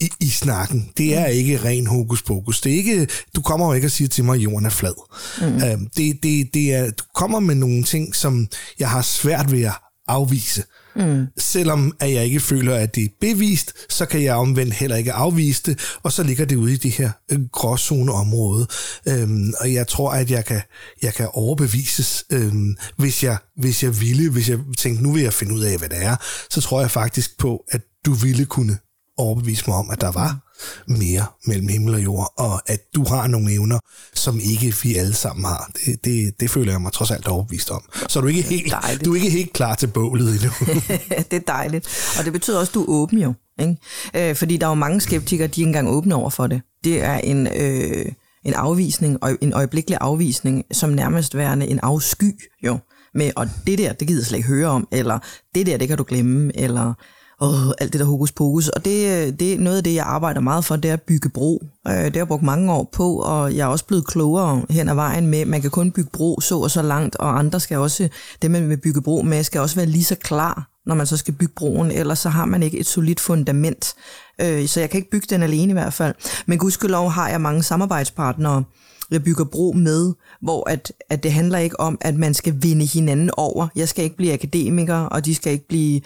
i, 0.00 0.10
i 0.20 0.28
snakken. 0.28 0.90
Det 0.96 1.16
er 1.16 1.26
ikke 1.26 1.64
ren 1.64 1.86
hokus 1.86 2.22
pokus. 2.22 2.60
Det 2.60 2.72
er 2.72 2.76
ikke, 2.76 3.08
du 3.36 3.42
kommer 3.42 3.66
jo 3.66 3.72
ikke 3.72 3.86
og 3.86 3.90
siger 3.90 4.08
til 4.08 4.24
mig, 4.24 4.34
at 4.34 4.40
jorden 4.40 4.66
er 4.66 4.70
flad. 4.70 4.94
Mm. 5.40 5.56
Uh, 5.56 5.86
det, 5.96 6.22
det, 6.22 6.54
det 6.54 6.74
er, 6.74 6.90
du 6.90 7.04
kommer 7.14 7.40
med 7.40 7.54
nogle 7.54 7.84
ting, 7.84 8.14
som 8.14 8.48
jeg 8.78 8.90
har 8.90 9.02
svært 9.02 9.52
ved 9.52 9.62
at 9.62 9.80
afvise. 10.08 10.64
Mm. 10.98 11.26
Selvom 11.38 11.92
at 12.00 12.12
jeg 12.12 12.24
ikke 12.24 12.40
føler, 12.40 12.74
at 12.74 12.94
det 12.94 13.04
er 13.04 13.08
bevist, 13.20 13.72
så 13.88 14.06
kan 14.06 14.22
jeg 14.22 14.34
omvendt 14.34 14.74
heller 14.74 14.96
ikke 14.96 15.12
afvise 15.12 15.62
det, 15.66 15.80
og 16.02 16.12
så 16.12 16.22
ligger 16.22 16.44
det 16.44 16.56
ude 16.56 16.72
i 16.72 16.76
det 16.76 16.90
her 16.90 17.10
gråzone 17.28 17.48
gråzoneområde. 17.52 18.66
Øhm, 19.08 19.52
og 19.60 19.72
jeg 19.72 19.88
tror, 19.88 20.10
at 20.10 20.30
jeg 20.30 20.44
kan, 20.44 20.60
jeg 21.02 21.14
kan 21.14 21.28
overbevises, 21.32 22.24
øhm, 22.32 22.76
hvis, 22.96 23.24
jeg, 23.24 23.36
hvis 23.56 23.82
jeg 23.82 24.00
ville, 24.00 24.30
hvis 24.30 24.48
jeg 24.48 24.58
tænkte, 24.78 25.02
nu 25.02 25.12
vil 25.12 25.22
jeg 25.22 25.32
finde 25.32 25.54
ud 25.54 25.62
af, 25.62 25.78
hvad 25.78 25.88
det 25.88 26.04
er, 26.04 26.16
så 26.50 26.60
tror 26.60 26.80
jeg 26.80 26.90
faktisk 26.90 27.38
på, 27.38 27.64
at 27.70 27.80
du 28.06 28.12
ville 28.12 28.44
kunne 28.44 28.78
overbevise 29.16 29.64
mig 29.66 29.76
om, 29.76 29.90
at 29.90 30.00
der 30.00 30.12
var 30.12 30.47
mere 30.86 31.26
mellem 31.46 31.68
himmel 31.68 31.94
og 31.94 32.04
jord, 32.04 32.32
og 32.36 32.70
at 32.70 32.80
du 32.94 33.04
har 33.04 33.26
nogle 33.26 33.52
evner, 33.52 33.78
som 34.14 34.40
ikke 34.40 34.74
vi 34.82 34.96
alle 34.96 35.14
sammen 35.14 35.44
har. 35.44 35.70
Det, 35.84 36.04
det, 36.04 36.40
det 36.40 36.50
føler 36.50 36.72
jeg 36.72 36.80
mig 36.80 36.92
trods 36.92 37.10
alt 37.10 37.28
overbevist 37.28 37.70
om. 37.70 37.82
Så 38.08 38.18
er 38.18 38.20
du 38.20 38.28
ikke 38.28 38.42
helt, 38.42 38.74
du 39.04 39.12
er 39.12 39.16
ikke 39.16 39.30
helt 39.30 39.52
klar 39.52 39.74
til 39.74 39.86
bålet 39.86 40.34
endnu. 40.34 40.50
det 41.30 41.36
er 41.36 41.52
dejligt. 41.52 42.14
Og 42.18 42.24
det 42.24 42.32
betyder 42.32 42.58
også, 42.58 42.70
at 42.70 42.74
du 42.74 42.82
er 42.82 42.88
åben 42.88 43.18
jo. 43.18 43.34
Ikke? 43.60 43.76
Øh, 44.14 44.36
fordi 44.36 44.56
der 44.56 44.66
er 44.66 44.70
jo 44.70 44.74
mange 44.74 45.00
skeptikere, 45.00 45.46
de 45.46 45.60
er 45.60 45.62
ikke 45.62 45.68
engang 45.68 45.88
åbne 45.88 46.14
over 46.14 46.30
for 46.30 46.46
det. 46.46 46.62
Det 46.84 47.02
er 47.02 47.18
en... 47.18 47.46
Øh, 47.46 48.06
en 48.44 48.54
afvisning, 48.54 49.22
og 49.22 49.38
en 49.40 49.52
øjeblikkelig 49.52 49.98
afvisning, 50.00 50.64
som 50.72 50.90
nærmest 50.90 51.36
værende 51.36 51.66
en 51.66 51.80
afsky, 51.82 52.32
jo. 52.62 52.78
Med, 53.14 53.30
og 53.36 53.48
det 53.66 53.78
der, 53.78 53.92
det 53.92 54.08
gider 54.08 54.20
jeg 54.20 54.26
slet 54.26 54.38
ikke 54.38 54.48
høre 54.48 54.68
om, 54.68 54.88
eller 54.92 55.18
det 55.54 55.66
der, 55.66 55.76
det 55.76 55.88
kan 55.88 55.98
du 55.98 56.04
glemme, 56.08 56.52
eller 56.54 56.94
og 57.40 57.74
alt 57.78 57.92
det 57.92 58.00
der 58.00 58.06
hokus 58.06 58.32
pokus. 58.32 58.68
Og 58.68 58.84
det, 58.84 59.26
øh, 59.26 59.32
det 59.38 59.52
er 59.52 59.58
noget 59.58 59.76
af 59.76 59.84
det, 59.84 59.94
jeg 59.94 60.04
arbejder 60.06 60.40
meget 60.40 60.64
for, 60.64 60.76
det 60.76 60.88
er 60.88 60.92
at 60.92 61.02
bygge 61.02 61.28
bro. 61.28 61.62
Øh, 61.88 61.94
det 61.94 62.02
har 62.02 62.10
jeg 62.14 62.28
brugt 62.28 62.42
mange 62.42 62.72
år 62.72 62.88
på, 62.92 63.16
og 63.16 63.56
jeg 63.56 63.64
er 63.64 63.66
også 63.66 63.84
blevet 63.84 64.06
klogere 64.06 64.62
hen 64.70 64.88
ad 64.88 64.94
vejen 64.94 65.26
med, 65.26 65.44
man 65.44 65.62
kan 65.62 65.70
kun 65.70 65.92
bygge 65.92 66.10
bro 66.12 66.40
så 66.40 66.58
og 66.58 66.70
så 66.70 66.82
langt, 66.82 67.16
og 67.16 67.38
andre 67.38 67.60
skal 67.60 67.78
også, 67.78 68.08
det 68.42 68.50
man 68.50 68.68
vil 68.68 68.76
bygge 68.76 69.02
bro 69.02 69.22
med, 69.22 69.44
skal 69.44 69.60
også 69.60 69.76
være 69.76 69.86
lige 69.86 70.04
så 70.04 70.14
klar, 70.14 70.68
når 70.86 70.94
man 70.94 71.06
så 71.06 71.16
skal 71.16 71.34
bygge 71.34 71.52
broen, 71.56 71.90
ellers 71.90 72.18
så 72.18 72.28
har 72.28 72.44
man 72.44 72.62
ikke 72.62 72.78
et 72.78 72.86
solidt 72.86 73.20
fundament. 73.20 73.94
Øh, 74.40 74.66
så 74.66 74.80
jeg 74.80 74.90
kan 74.90 74.98
ikke 74.98 75.10
bygge 75.10 75.26
den 75.30 75.42
alene 75.42 75.70
i 75.70 75.72
hvert 75.72 75.92
fald. 75.92 76.14
Men 76.46 76.58
gudskelov 76.58 77.10
har 77.10 77.28
jeg 77.28 77.40
mange 77.40 77.62
samarbejdspartnere, 77.62 78.64
jeg 79.10 79.24
bygger 79.24 79.44
bro 79.44 79.72
med, 79.72 80.14
hvor 80.42 80.70
at, 80.70 80.92
at 81.10 81.22
det 81.22 81.32
handler 81.32 81.58
ikke 81.58 81.80
om, 81.80 81.98
at 82.00 82.14
man 82.14 82.34
skal 82.34 82.62
vinde 82.62 82.86
hinanden 82.86 83.30
over. 83.36 83.68
Jeg 83.76 83.88
skal 83.88 84.04
ikke 84.04 84.16
blive 84.16 84.32
akademiker, 84.32 84.94
og 84.94 85.24
de 85.24 85.34
skal 85.34 85.52
ikke 85.52 85.68
blive 85.68 85.96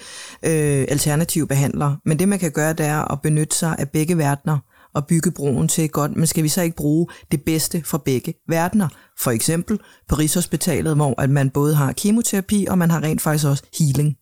øh, 0.42 0.87
alternative 0.88 1.47
behandlere. 1.47 1.97
Men 2.04 2.18
det, 2.18 2.28
man 2.28 2.38
kan 2.38 2.50
gøre, 2.50 2.73
det 2.73 2.87
er 2.87 3.12
at 3.12 3.23
benytte 3.23 3.56
sig 3.56 3.76
af 3.78 3.90
begge 3.90 4.18
verdener 4.18 4.59
og 4.94 5.06
bygge 5.06 5.30
broen 5.30 5.68
til 5.68 5.88
godt, 5.88 6.16
men 6.16 6.26
skal 6.26 6.44
vi 6.44 6.49
så 6.49 6.62
ikke 6.62 6.76
bruge 6.76 7.06
det 7.30 7.42
bedste 7.42 7.82
fra 7.85 7.99
begge 7.99 8.35
verdener? 8.49 8.88
For 9.18 9.30
eksempel 9.30 9.78
på 10.09 10.14
Rigshospitalet, 10.14 10.97
hvor 10.97 11.21
at 11.21 11.30
man 11.30 11.50
både 11.50 11.75
har 11.75 11.92
kemoterapi, 11.92 12.66
og 12.71 12.78
man 12.78 12.90
har 12.90 13.02
rent 13.02 13.23
faktisk 13.23 13.47
også 13.47 13.62
healing 13.78 14.16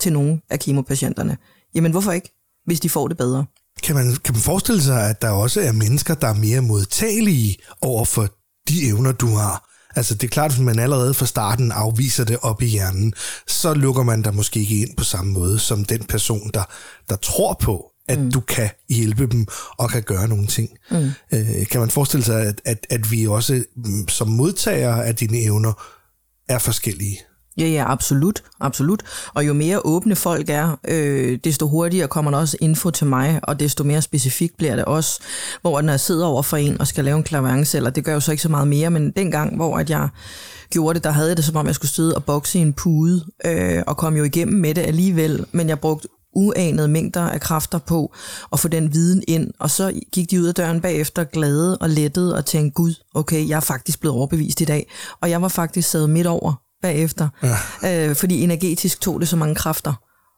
til 0.00 0.12
nogle 0.12 0.40
af 0.50 0.60
kemopatienterne. 0.60 1.36
Jamen 1.74 1.90
hvorfor 1.90 2.12
ikke, 2.12 2.30
hvis 2.66 2.80
de 2.80 2.88
får 2.88 3.08
det 3.08 3.16
bedre? 3.16 3.44
Kan 3.84 3.94
man, 3.94 4.16
kan 4.24 4.34
man 4.34 4.42
forestille 4.42 4.82
sig, 4.82 5.10
at 5.10 5.22
der 5.22 5.30
også 5.30 5.60
er 5.60 5.72
mennesker, 5.72 6.14
der 6.14 6.28
er 6.28 6.34
mere 6.34 6.60
modtagelige 6.60 7.56
over 7.80 8.04
for 8.04 8.28
de 8.68 8.86
evner, 8.86 9.12
du 9.12 9.26
har? 9.26 9.70
Altså 9.96 10.14
det 10.14 10.24
er 10.24 10.28
klart, 10.28 10.52
at 10.52 10.60
man 10.60 10.78
allerede 10.78 11.14
fra 11.14 11.26
starten 11.26 11.72
afviser 11.72 12.24
det 12.24 12.38
op 12.42 12.62
i 12.62 12.66
hjernen, 12.66 13.14
så 13.46 13.74
lukker 13.74 14.02
man 14.02 14.22
der 14.22 14.32
måske 14.32 14.60
ikke 14.60 14.80
ind 14.80 14.96
på 14.96 15.04
samme 15.04 15.32
måde 15.32 15.58
som 15.58 15.84
den 15.84 16.04
person, 16.04 16.50
der, 16.54 16.64
der 17.08 17.16
tror 17.16 17.56
på, 17.60 17.90
at 18.08 18.18
mm. 18.18 18.30
du 18.32 18.40
kan 18.40 18.70
hjælpe 18.88 19.26
dem 19.26 19.46
og 19.78 19.90
kan 19.90 20.02
gøre 20.02 20.28
nogle 20.28 20.46
ting. 20.46 20.70
Mm. 20.90 21.10
Øh, 21.32 21.66
kan 21.66 21.80
man 21.80 21.90
forestille 21.90 22.24
sig, 22.24 22.42
at, 22.42 22.60
at, 22.64 22.86
at 22.90 23.10
vi 23.10 23.26
også 23.26 23.64
mm, 23.76 24.08
som 24.08 24.28
modtagere 24.28 25.06
af 25.06 25.16
dine 25.16 25.38
evner 25.38 25.72
er 26.48 26.58
forskellige? 26.58 27.18
Ja, 27.58 27.66
ja, 27.66 27.92
absolut, 27.92 28.42
absolut. 28.60 29.02
Og 29.34 29.46
jo 29.46 29.52
mere 29.52 29.80
åbne 29.84 30.16
folk 30.16 30.48
er, 30.48 30.78
øh, 30.88 31.38
desto 31.44 31.68
hurtigere 31.68 32.08
kommer 32.08 32.30
der 32.30 32.38
også 32.38 32.56
info 32.60 32.90
til 32.90 33.06
mig, 33.06 33.40
og 33.42 33.60
desto 33.60 33.84
mere 33.84 34.02
specifikt 34.02 34.56
bliver 34.56 34.76
det 34.76 34.84
også. 34.84 35.20
Hvor 35.60 35.80
når 35.80 35.92
jeg 35.92 36.00
sidder 36.00 36.26
over 36.26 36.42
for 36.42 36.56
en 36.56 36.80
og 36.80 36.86
skal 36.86 37.04
lave 37.04 37.16
en 37.16 37.24
klavance, 37.24 37.76
eller 37.76 37.90
det 37.90 38.04
gør 38.04 38.12
jo 38.14 38.20
så 38.20 38.30
ikke 38.30 38.42
så 38.42 38.48
meget 38.48 38.68
mere, 38.68 38.90
men 38.90 39.10
dengang, 39.10 39.56
hvor 39.56 39.78
at 39.78 39.90
jeg 39.90 40.08
gjorde 40.70 40.94
det, 40.94 41.04
der 41.04 41.10
havde 41.10 41.28
jeg 41.28 41.36
det 41.36 41.44
som 41.44 41.56
om, 41.56 41.66
jeg 41.66 41.74
skulle 41.74 41.90
sidde 41.90 42.14
og 42.14 42.24
bokse 42.24 42.58
i 42.58 42.62
en 42.62 42.72
pude, 42.72 43.24
øh, 43.46 43.82
og 43.86 43.96
kom 43.96 44.16
jo 44.16 44.24
igennem 44.24 44.60
med 44.60 44.74
det 44.74 44.82
alligevel, 44.82 45.46
men 45.52 45.68
jeg 45.68 45.80
brugte 45.80 46.08
uanede 46.36 46.88
mængder 46.88 47.22
af 47.22 47.40
kræfter 47.40 47.78
på 47.78 48.14
at 48.52 48.60
få 48.60 48.68
den 48.68 48.92
viden 48.92 49.22
ind, 49.28 49.50
og 49.60 49.70
så 49.70 50.00
gik 50.12 50.30
de 50.30 50.40
ud 50.40 50.46
af 50.46 50.54
døren 50.54 50.80
bagefter 50.80 51.24
glade 51.24 51.78
og 51.78 51.90
lettede 51.90 52.34
og 52.34 52.46
tænkte, 52.46 52.74
gud, 52.74 52.94
okay, 53.14 53.48
jeg 53.48 53.56
er 53.56 53.60
faktisk 53.60 54.00
blevet 54.00 54.16
overbevist 54.16 54.60
i 54.60 54.64
dag, 54.64 54.90
og 55.20 55.30
jeg 55.30 55.42
var 55.42 55.48
faktisk 55.48 55.90
sad 55.90 56.06
midt 56.06 56.26
over 56.26 56.54
bagefter, 56.84 57.28
ja. 57.82 58.08
øh, 58.08 58.16
fordi 58.16 58.42
energetisk 58.42 59.00
tog 59.00 59.20
det 59.20 59.28
så 59.28 59.36
mange 59.36 59.54
kræfter, 59.54 59.94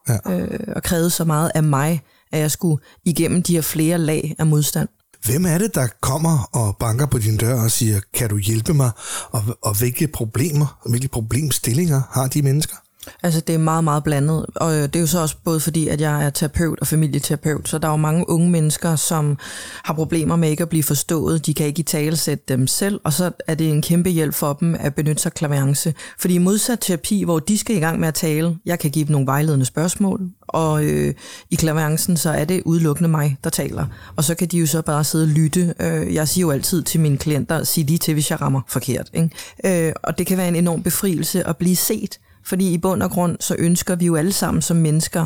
ja. 0.09 0.17
øh, 0.31 0.59
og 0.75 0.83
krævede 0.83 1.09
så 1.09 1.25
meget 1.25 1.51
af 1.55 1.63
mig, 1.63 2.01
at 2.31 2.39
jeg 2.39 2.51
skulle 2.51 2.83
igennem 3.05 3.43
de 3.43 3.53
her 3.53 3.61
flere 3.61 3.97
lag 3.97 4.35
af 4.39 4.47
modstand. 4.47 4.89
Hvem 5.25 5.45
er 5.45 5.57
det, 5.57 5.75
der 5.75 5.87
kommer 6.01 6.49
og 6.53 6.77
banker 6.79 7.05
på 7.05 7.17
din 7.17 7.37
dør 7.37 7.63
og 7.63 7.71
siger, 7.71 7.99
kan 8.13 8.29
du 8.29 8.37
hjælpe 8.37 8.73
mig? 8.73 8.91
Og, 9.31 9.43
og 9.61 9.77
hvilke 9.77 10.07
problemer, 10.07 10.79
hvilke 10.89 11.07
problemstillinger 11.07 12.01
har 12.11 12.27
de 12.27 12.41
mennesker? 12.41 12.75
Altså 13.23 13.41
det 13.41 13.55
er 13.55 13.59
meget, 13.59 13.83
meget 13.83 14.03
blandet, 14.03 14.45
og 14.55 14.75
øh, 14.75 14.81
det 14.81 14.95
er 14.95 14.99
jo 14.99 15.07
så 15.07 15.21
også 15.21 15.35
både 15.43 15.59
fordi, 15.59 15.87
at 15.87 16.01
jeg 16.01 16.25
er 16.25 16.29
terapeut 16.29 16.79
og 16.79 16.87
familieterapeut, 16.87 17.69
så 17.69 17.77
der 17.77 17.87
er 17.87 17.91
jo 17.91 17.97
mange 17.97 18.29
unge 18.29 18.49
mennesker, 18.49 18.95
som 18.95 19.37
har 19.83 19.93
problemer 19.93 20.35
med 20.35 20.49
ikke 20.49 20.63
at 20.63 20.69
blive 20.69 20.83
forstået, 20.83 21.45
de 21.45 21.53
kan 21.53 21.65
ikke 21.65 21.79
i 21.79 21.83
tale 21.83 22.17
sætte 22.17 22.43
dem 22.47 22.67
selv, 22.67 22.99
og 23.03 23.13
så 23.13 23.31
er 23.47 23.55
det 23.55 23.69
en 23.69 23.81
kæmpe 23.81 24.09
hjælp 24.09 24.33
for 24.33 24.53
dem 24.53 24.75
at 24.79 24.95
benytte 24.95 25.21
sig 25.21 25.29
af 25.29 25.33
klaverance. 25.33 25.93
Fordi 26.19 26.33
i 26.33 26.37
modsat 26.37 26.79
terapi, 26.81 27.23
hvor 27.23 27.39
de 27.39 27.57
skal 27.57 27.75
i 27.75 27.79
gang 27.79 27.99
med 27.99 28.07
at 28.07 28.13
tale, 28.13 28.57
jeg 28.65 28.79
kan 28.79 28.91
give 28.91 29.05
dem 29.05 29.11
nogle 29.11 29.27
vejledende 29.27 29.65
spørgsmål, 29.65 30.21
og 30.47 30.85
øh, 30.85 31.13
i 31.49 31.55
klaverancen, 31.55 32.17
så 32.17 32.29
er 32.29 32.45
det 32.45 32.61
udelukkende 32.65 33.09
mig, 33.09 33.37
der 33.43 33.49
taler. 33.49 33.85
Og 34.15 34.23
så 34.23 34.35
kan 34.35 34.47
de 34.47 34.57
jo 34.57 34.65
så 34.65 34.81
bare 34.81 35.03
sidde 35.03 35.23
og 35.23 35.29
lytte. 35.29 35.73
Øh, 35.79 36.13
jeg 36.13 36.27
siger 36.27 36.45
jo 36.45 36.51
altid 36.51 36.83
til 36.83 36.99
mine 36.99 37.17
klienter, 37.17 37.63
sig 37.63 37.83
lige 37.83 37.97
til, 37.97 38.13
hvis 38.13 38.31
jeg 38.31 38.41
rammer 38.41 38.61
forkert. 38.67 39.09
Ikke? 39.13 39.87
Øh, 39.87 39.93
og 40.03 40.17
det 40.17 40.27
kan 40.27 40.37
være 40.37 40.47
en 40.47 40.55
enorm 40.55 40.83
befrielse 40.83 41.47
at 41.47 41.57
blive 41.57 41.75
set, 41.75 42.19
fordi 42.47 42.73
i 42.73 42.77
bund 42.77 43.03
og 43.03 43.11
grund, 43.11 43.37
så 43.39 43.55
ønsker 43.59 43.95
vi 43.95 44.05
jo 44.05 44.15
alle 44.15 44.31
sammen 44.31 44.61
som 44.61 44.77
mennesker 44.77 45.25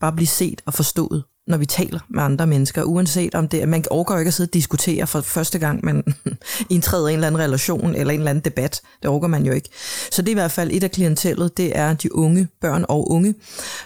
bare 0.00 0.08
at 0.08 0.16
blive 0.16 0.26
set 0.26 0.62
og 0.66 0.74
forstået, 0.74 1.24
når 1.46 1.56
vi 1.56 1.66
taler 1.66 2.00
med 2.08 2.22
andre 2.22 2.46
mennesker, 2.46 2.82
uanset 2.82 3.34
om 3.34 3.48
det 3.48 3.62
er, 3.62 3.66
man 3.66 3.84
overgår 3.90 4.18
ikke 4.18 4.28
at 4.28 4.34
sidde 4.34 4.48
og 4.48 4.54
diskutere 4.54 5.06
for 5.06 5.20
første 5.20 5.58
gang, 5.58 5.84
man 5.84 6.04
indtræder 6.70 7.08
en 7.08 7.14
eller 7.14 7.26
anden 7.26 7.40
relation 7.40 7.94
eller 7.94 8.14
en 8.14 8.20
eller 8.20 8.30
anden 8.30 8.44
debat. 8.44 8.80
Det 9.02 9.10
overgår 9.10 9.26
man 9.26 9.46
jo 9.46 9.52
ikke. 9.52 9.68
Så 10.10 10.22
det 10.22 10.28
er 10.28 10.32
i 10.32 10.34
hvert 10.34 10.52
fald 10.52 10.70
et 10.72 10.84
af 10.84 10.90
klientellet, 10.90 11.56
det 11.56 11.78
er 11.78 11.94
de 11.94 12.14
unge, 12.14 12.48
børn 12.60 12.84
og 12.88 13.10
unge. 13.10 13.34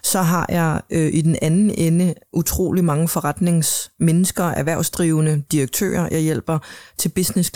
Så 0.02 0.22
har 0.22 0.46
jeg 0.48 0.80
øh, 0.90 1.14
i 1.14 1.20
den 1.20 1.36
anden 1.42 1.70
ende 1.70 2.14
utrolig 2.32 2.84
mange 2.84 3.08
forretningsmennesker, 3.08 4.44
erhvervsdrivende, 4.44 5.42
direktører, 5.52 6.08
jeg 6.10 6.20
hjælper 6.20 6.58
til 6.98 7.08
business 7.08 7.52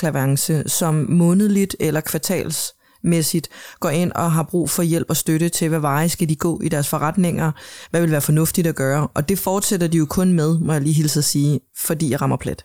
som 0.66 1.06
månedligt 1.08 1.76
eller 1.80 2.00
kvartals 2.00 2.74
mæssigt 3.04 3.48
går 3.80 3.90
ind 3.90 4.12
og 4.12 4.32
har 4.32 4.42
brug 4.42 4.70
for 4.70 4.82
hjælp 4.82 5.06
og 5.10 5.16
støtte 5.16 5.48
til, 5.48 5.68
hvad 5.68 5.80
veje 5.80 6.08
skal 6.08 6.28
de 6.28 6.36
gå 6.36 6.60
i 6.60 6.68
deres 6.68 6.88
forretninger, 6.88 7.52
hvad 7.90 8.00
vil 8.00 8.10
være 8.10 8.20
fornuftigt 8.20 8.66
at 8.66 8.74
gøre. 8.74 9.08
Og 9.14 9.28
det 9.28 9.38
fortsætter 9.38 9.86
de 9.86 9.98
jo 9.98 10.06
kun 10.06 10.32
med, 10.32 10.58
må 10.58 10.72
jeg 10.72 10.82
lige 10.82 10.94
hilse 10.94 11.18
at 11.18 11.24
sige, 11.24 11.60
fordi 11.76 12.10
jeg 12.10 12.22
rammer 12.22 12.36
plet. 12.36 12.64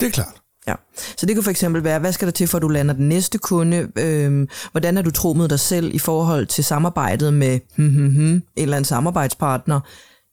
Det 0.00 0.06
er 0.06 0.10
klart. 0.10 0.42
Ja. 0.68 0.74
Så 1.16 1.26
det 1.26 1.34
kan 1.34 1.44
for 1.44 1.50
eksempel 1.50 1.84
være, 1.84 1.98
hvad 1.98 2.12
skal 2.12 2.26
der 2.26 2.32
til, 2.32 2.48
for 2.48 2.58
at 2.58 2.62
du 2.62 2.68
lander 2.68 2.94
den 2.94 3.08
næste 3.08 3.38
kunde? 3.38 3.88
Øhm, 3.98 4.48
hvordan 4.70 4.96
er 4.96 5.02
du 5.02 5.10
tro 5.10 5.32
med 5.32 5.48
dig 5.48 5.60
selv 5.60 5.94
i 5.94 5.98
forhold 5.98 6.46
til 6.46 6.64
samarbejdet 6.64 7.34
med 7.34 7.60
hmm, 7.76 7.88
hmm, 7.88 8.08
hmm, 8.08 8.32
en 8.32 8.42
eller 8.56 8.76
anden 8.76 8.88
samarbejdspartner? 8.88 9.80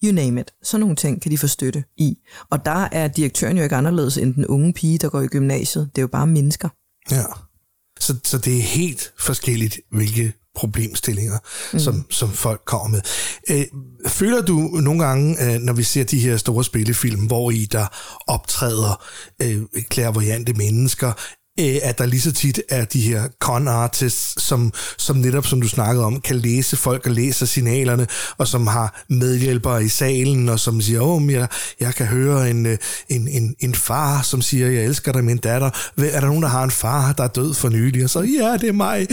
You 0.04 0.12
name 0.12 0.42
it. 0.42 0.52
Sådan 0.64 0.80
nogle 0.80 0.96
ting 0.96 1.22
kan 1.22 1.32
de 1.32 1.38
få 1.38 1.48
støtte 1.48 1.84
i. 1.98 2.18
Og 2.50 2.66
der 2.66 2.88
er 2.92 3.08
direktøren 3.08 3.58
jo 3.58 3.64
ikke 3.64 3.76
anderledes 3.76 4.18
end 4.18 4.36
den 4.36 4.48
unge 4.48 4.74
pige, 4.74 4.98
der 4.98 5.10
går 5.10 5.22
i 5.22 5.28
gymnasiet. 5.28 5.90
Det 5.96 5.98
er 5.98 6.04
jo 6.04 6.08
bare 6.08 6.28
mennesker. 6.28 6.70
Ja. 7.12 7.24
Så, 8.04 8.16
så 8.24 8.38
det 8.38 8.58
er 8.58 8.62
helt 8.62 9.14
forskelligt, 9.20 9.80
hvilke 9.92 10.34
problemstillinger, 10.56 11.38
mm. 11.74 11.80
som, 11.80 12.06
som 12.10 12.32
folk 12.32 12.62
kommer 12.66 12.88
med. 12.88 13.02
Øh, 13.50 13.66
føler 14.08 14.42
du 14.42 14.58
nogle 14.58 15.06
gange, 15.06 15.54
øh, 15.54 15.60
når 15.60 15.74
vi 15.74 15.84
ser 15.84 16.04
de 16.04 16.20
her 16.20 16.38
store 16.38 16.64
spillefilm, 16.64 17.26
hvor 17.26 17.52
i 17.52 17.66
der 17.72 17.86
optræder 18.28 19.04
øh, 19.42 19.62
klærvoyante 19.90 20.54
mennesker, 20.54 21.12
øh, 21.60 21.80
at 21.84 21.98
der 21.98 22.06
lige 22.06 22.22
så 22.22 22.32
tit 22.32 22.62
er 22.70 22.86
de 22.86 23.02
her 23.02 23.28
con 23.40 23.68
artists, 23.68 24.44
som, 24.44 24.74
som 24.98 25.18
netop, 25.18 25.46
som 25.46 25.62
du 25.62 25.68
snakkede 25.68 26.06
om, 26.06 26.22
kan 26.22 26.36
læse 26.36 26.78
folk 26.78 27.06
og 27.06 27.12
læser 27.12 27.46
signalerne, 27.46 28.08
og 28.38 28.48
som 28.48 28.68
har 28.68 29.04
medhjælpere 29.10 29.84
i 29.84 29.88
salen, 29.88 30.50
og 30.50 30.60
som 30.60 30.82
siger, 30.82 31.02
åh, 31.02 31.32
jeg, 31.32 31.48
jeg 31.80 31.96
kan 31.96 32.06
høre 32.06 32.50
en, 32.50 32.66
øh, 32.66 32.78
en, 33.10 33.28
en, 33.28 33.56
en 33.60 33.76
far, 33.76 34.22
som 34.22 34.42
siger, 34.42 34.68
jeg 34.68 34.84
elsker 34.84 35.12
dig, 35.12 35.24
min 35.24 35.38
datter. 35.38 35.70
Er 35.98 36.20
der 36.20 36.28
nogen, 36.28 36.44
der 36.44 36.50
har 36.50 36.64
en 36.64 36.72
far, 36.72 37.14
der 37.14 37.24
er 37.24 37.28
død 37.28 37.54
for 37.54 37.70
nylig? 37.70 38.04
Og 38.04 38.10
så, 38.10 38.22
ja, 38.22 38.58
det 38.58 38.70
er 38.70 38.74
mig. 38.74 39.08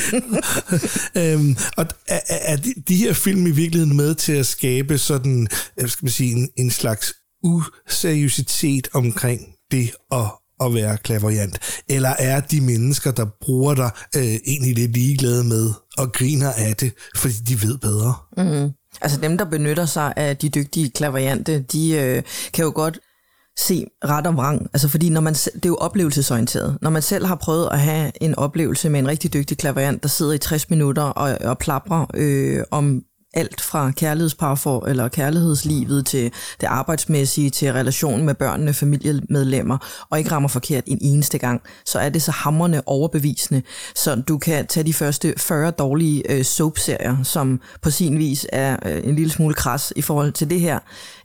øhm, 1.22 1.56
og 1.76 1.86
er, 2.08 2.20
er 2.28 2.56
de, 2.56 2.74
de 2.88 2.96
her 2.96 3.12
film 3.12 3.46
i 3.46 3.50
virkeligheden 3.50 3.96
med 3.96 4.14
til 4.14 4.32
at 4.32 4.46
skabe 4.46 4.98
sådan, 4.98 5.48
jeg 5.76 5.90
skal 5.90 6.04
man 6.04 6.12
sige, 6.12 6.32
en, 6.32 6.48
en 6.56 6.70
slags 6.70 7.12
useriøsitet 7.42 8.88
omkring 8.92 9.40
det 9.70 9.90
at 10.12 10.39
at 10.60 10.74
være 10.74 10.96
klaverjant? 10.96 11.82
Eller 11.88 12.12
er 12.18 12.40
de 12.40 12.60
mennesker, 12.60 13.10
der 13.10 13.26
bruger 13.40 13.74
dig, 13.74 13.90
øh, 14.16 14.22
egentlig 14.22 14.74
lidt 14.74 14.92
ligeglade 14.92 15.44
med 15.44 15.72
og 15.98 16.12
griner 16.12 16.52
af 16.52 16.76
det, 16.76 16.92
fordi 17.16 17.34
de 17.34 17.62
ved 17.62 17.78
bedre? 17.78 18.14
Mm. 18.36 18.70
Altså 19.02 19.20
dem, 19.20 19.38
der 19.38 19.44
benytter 19.44 19.86
sig 19.86 20.12
af 20.16 20.36
de 20.36 20.48
dygtige 20.48 20.90
klaverjante, 20.90 21.64
de 21.72 21.92
øh, 21.92 22.22
kan 22.52 22.64
jo 22.64 22.72
godt 22.74 22.98
se 23.58 23.86
ret 24.04 24.26
og 24.26 24.36
vrang. 24.36 24.70
Altså 24.72 24.88
fordi 24.88 25.08
når 25.08 25.20
man, 25.20 25.34
det 25.34 25.64
er 25.64 25.68
jo 25.68 25.76
oplevelsesorienteret. 25.76 26.78
Når 26.82 26.90
man 26.90 27.02
selv 27.02 27.26
har 27.26 27.34
prøvet 27.34 27.68
at 27.72 27.80
have 27.80 28.12
en 28.20 28.34
oplevelse 28.34 28.88
med 28.88 29.00
en 29.00 29.08
rigtig 29.08 29.32
dygtig 29.32 29.58
klaverjant, 29.58 30.02
der 30.02 30.08
sidder 30.08 30.32
i 30.32 30.38
60 30.38 30.70
minutter 30.70 31.02
og, 31.02 31.38
og 31.40 31.58
plaprer 31.58 32.06
øh, 32.14 32.64
om 32.70 33.02
alt 33.34 33.60
fra 33.60 33.90
kærlighedsparfor 33.90 34.86
eller 34.86 35.08
kærlighedslivet 35.08 36.06
til 36.06 36.32
det 36.60 36.66
arbejdsmæssige, 36.66 37.50
til 37.50 37.72
relationen 37.72 38.26
med 38.26 38.34
børnene, 38.34 38.74
familiemedlemmer, 38.74 40.06
og 40.10 40.18
ikke 40.18 40.30
rammer 40.30 40.48
forkert 40.48 40.84
en 40.86 40.98
eneste 41.00 41.38
gang, 41.38 41.62
så 41.84 41.98
er 41.98 42.08
det 42.08 42.22
så 42.22 42.30
hammerne 42.30 42.82
overbevisende, 42.88 43.62
så 43.94 44.14
du 44.14 44.38
kan 44.38 44.66
tage 44.66 44.84
de 44.84 44.94
første 44.94 45.34
40 45.36 45.70
dårlige 45.70 46.32
øh, 46.32 46.44
soapserier, 46.44 47.22
som 47.22 47.60
på 47.82 47.90
sin 47.90 48.18
vis 48.18 48.46
er 48.52 48.76
øh, 48.86 49.00
en 49.04 49.16
lille 49.16 49.30
smule 49.30 49.54
kras 49.54 49.92
i 49.96 50.02
forhold 50.02 50.32
til 50.32 50.50
det 50.50 50.60
her 50.60 50.78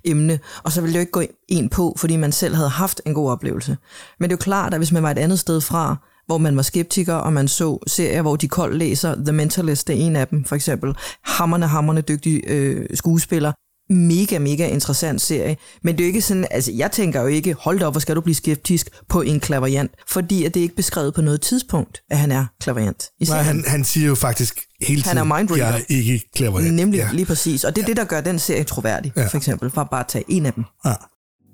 emne, 0.03 0.39
og 0.63 0.71
så 0.71 0.81
vil 0.81 0.89
det 0.89 0.95
jo 0.95 0.99
ikke 0.99 1.11
gå 1.11 1.23
ind 1.47 1.69
på, 1.69 1.95
fordi 1.97 2.15
man 2.15 2.31
selv 2.31 2.55
havde 2.55 2.69
haft 2.69 3.01
en 3.05 3.13
god 3.13 3.31
oplevelse. 3.31 3.77
Men 4.19 4.29
det 4.29 4.33
er 4.33 4.37
jo 4.37 4.43
klart, 4.43 4.73
at 4.73 4.79
hvis 4.79 4.91
man 4.91 5.03
var 5.03 5.11
et 5.11 5.17
andet 5.17 5.39
sted 5.39 5.61
fra, 5.61 5.97
hvor 6.27 6.37
man 6.37 6.55
var 6.55 6.61
skeptiker, 6.61 7.13
og 7.13 7.33
man 7.33 7.47
så 7.47 7.83
serier, 7.87 8.21
hvor 8.21 8.35
de 8.35 8.47
kold 8.47 8.77
læser 8.77 9.15
The 9.15 9.31
Mentalist, 9.31 9.87
det 9.87 9.95
er 10.01 10.05
en 10.05 10.15
af 10.15 10.27
dem 10.27 10.43
for 10.45 10.55
eksempel, 10.55 10.93
hammerne, 11.23 11.67
hammerne 11.67 12.01
dygtige 12.01 12.41
øh, 12.47 12.85
skuespiller, 12.93 13.51
mega, 13.89 14.39
mega 14.39 14.67
interessant 14.67 15.21
serie. 15.21 15.57
Men 15.83 15.95
det 15.97 16.03
er 16.03 16.05
jo 16.05 16.07
ikke 16.07 16.21
sådan, 16.21 16.47
altså 16.51 16.71
jeg 16.71 16.91
tænker 16.91 17.21
jo 17.21 17.27
ikke, 17.27 17.53
hold 17.59 17.79
da 17.79 17.85
op, 17.85 17.93
hvor 17.93 17.99
skal 17.99 18.15
du 18.15 18.21
blive 18.21 18.35
skeptisk 18.35 18.89
på 19.09 19.21
en 19.21 19.39
klaverjant, 19.39 19.91
fordi 20.09 20.43
at 20.45 20.53
det 20.53 20.59
er 20.59 20.63
ikke 20.63 20.75
beskrevet 20.75 21.13
på 21.13 21.21
noget 21.21 21.41
tidspunkt, 21.41 22.01
at 22.11 22.17
han 22.17 22.31
er 22.31 22.45
klaverjant. 22.61 23.09
Nej, 23.29 23.41
han, 23.41 23.63
han 23.67 23.83
siger 23.83 24.07
jo 24.07 24.15
faktisk 24.15 24.59
hele 24.81 25.01
tiden, 25.01 25.17
Han 25.17 25.31
er 25.31 25.37
mindreader. 25.37 25.65
jeg 25.67 25.75
er 25.79 25.83
ikke 25.89 26.29
klaverjant. 26.35 26.73
Nemlig, 26.75 26.97
Ja. 26.97 27.09
lige 27.13 27.25
præcis. 27.25 27.63
Og 27.63 27.75
det 27.75 27.81
er 27.81 27.85
ja. 27.85 27.87
det, 27.87 27.97
der 27.97 28.03
gør 28.05 28.21
den 28.21 28.39
serie 28.39 28.63
troværdig, 28.63 29.13
ja. 29.17 29.27
for 29.27 29.37
eksempel, 29.37 29.69
for 29.71 29.81
at 29.81 29.89
bare 29.89 30.03
tage 30.07 30.23
en 30.27 30.45
af 30.45 30.53
dem. 30.53 30.63
Ja. 30.85 30.93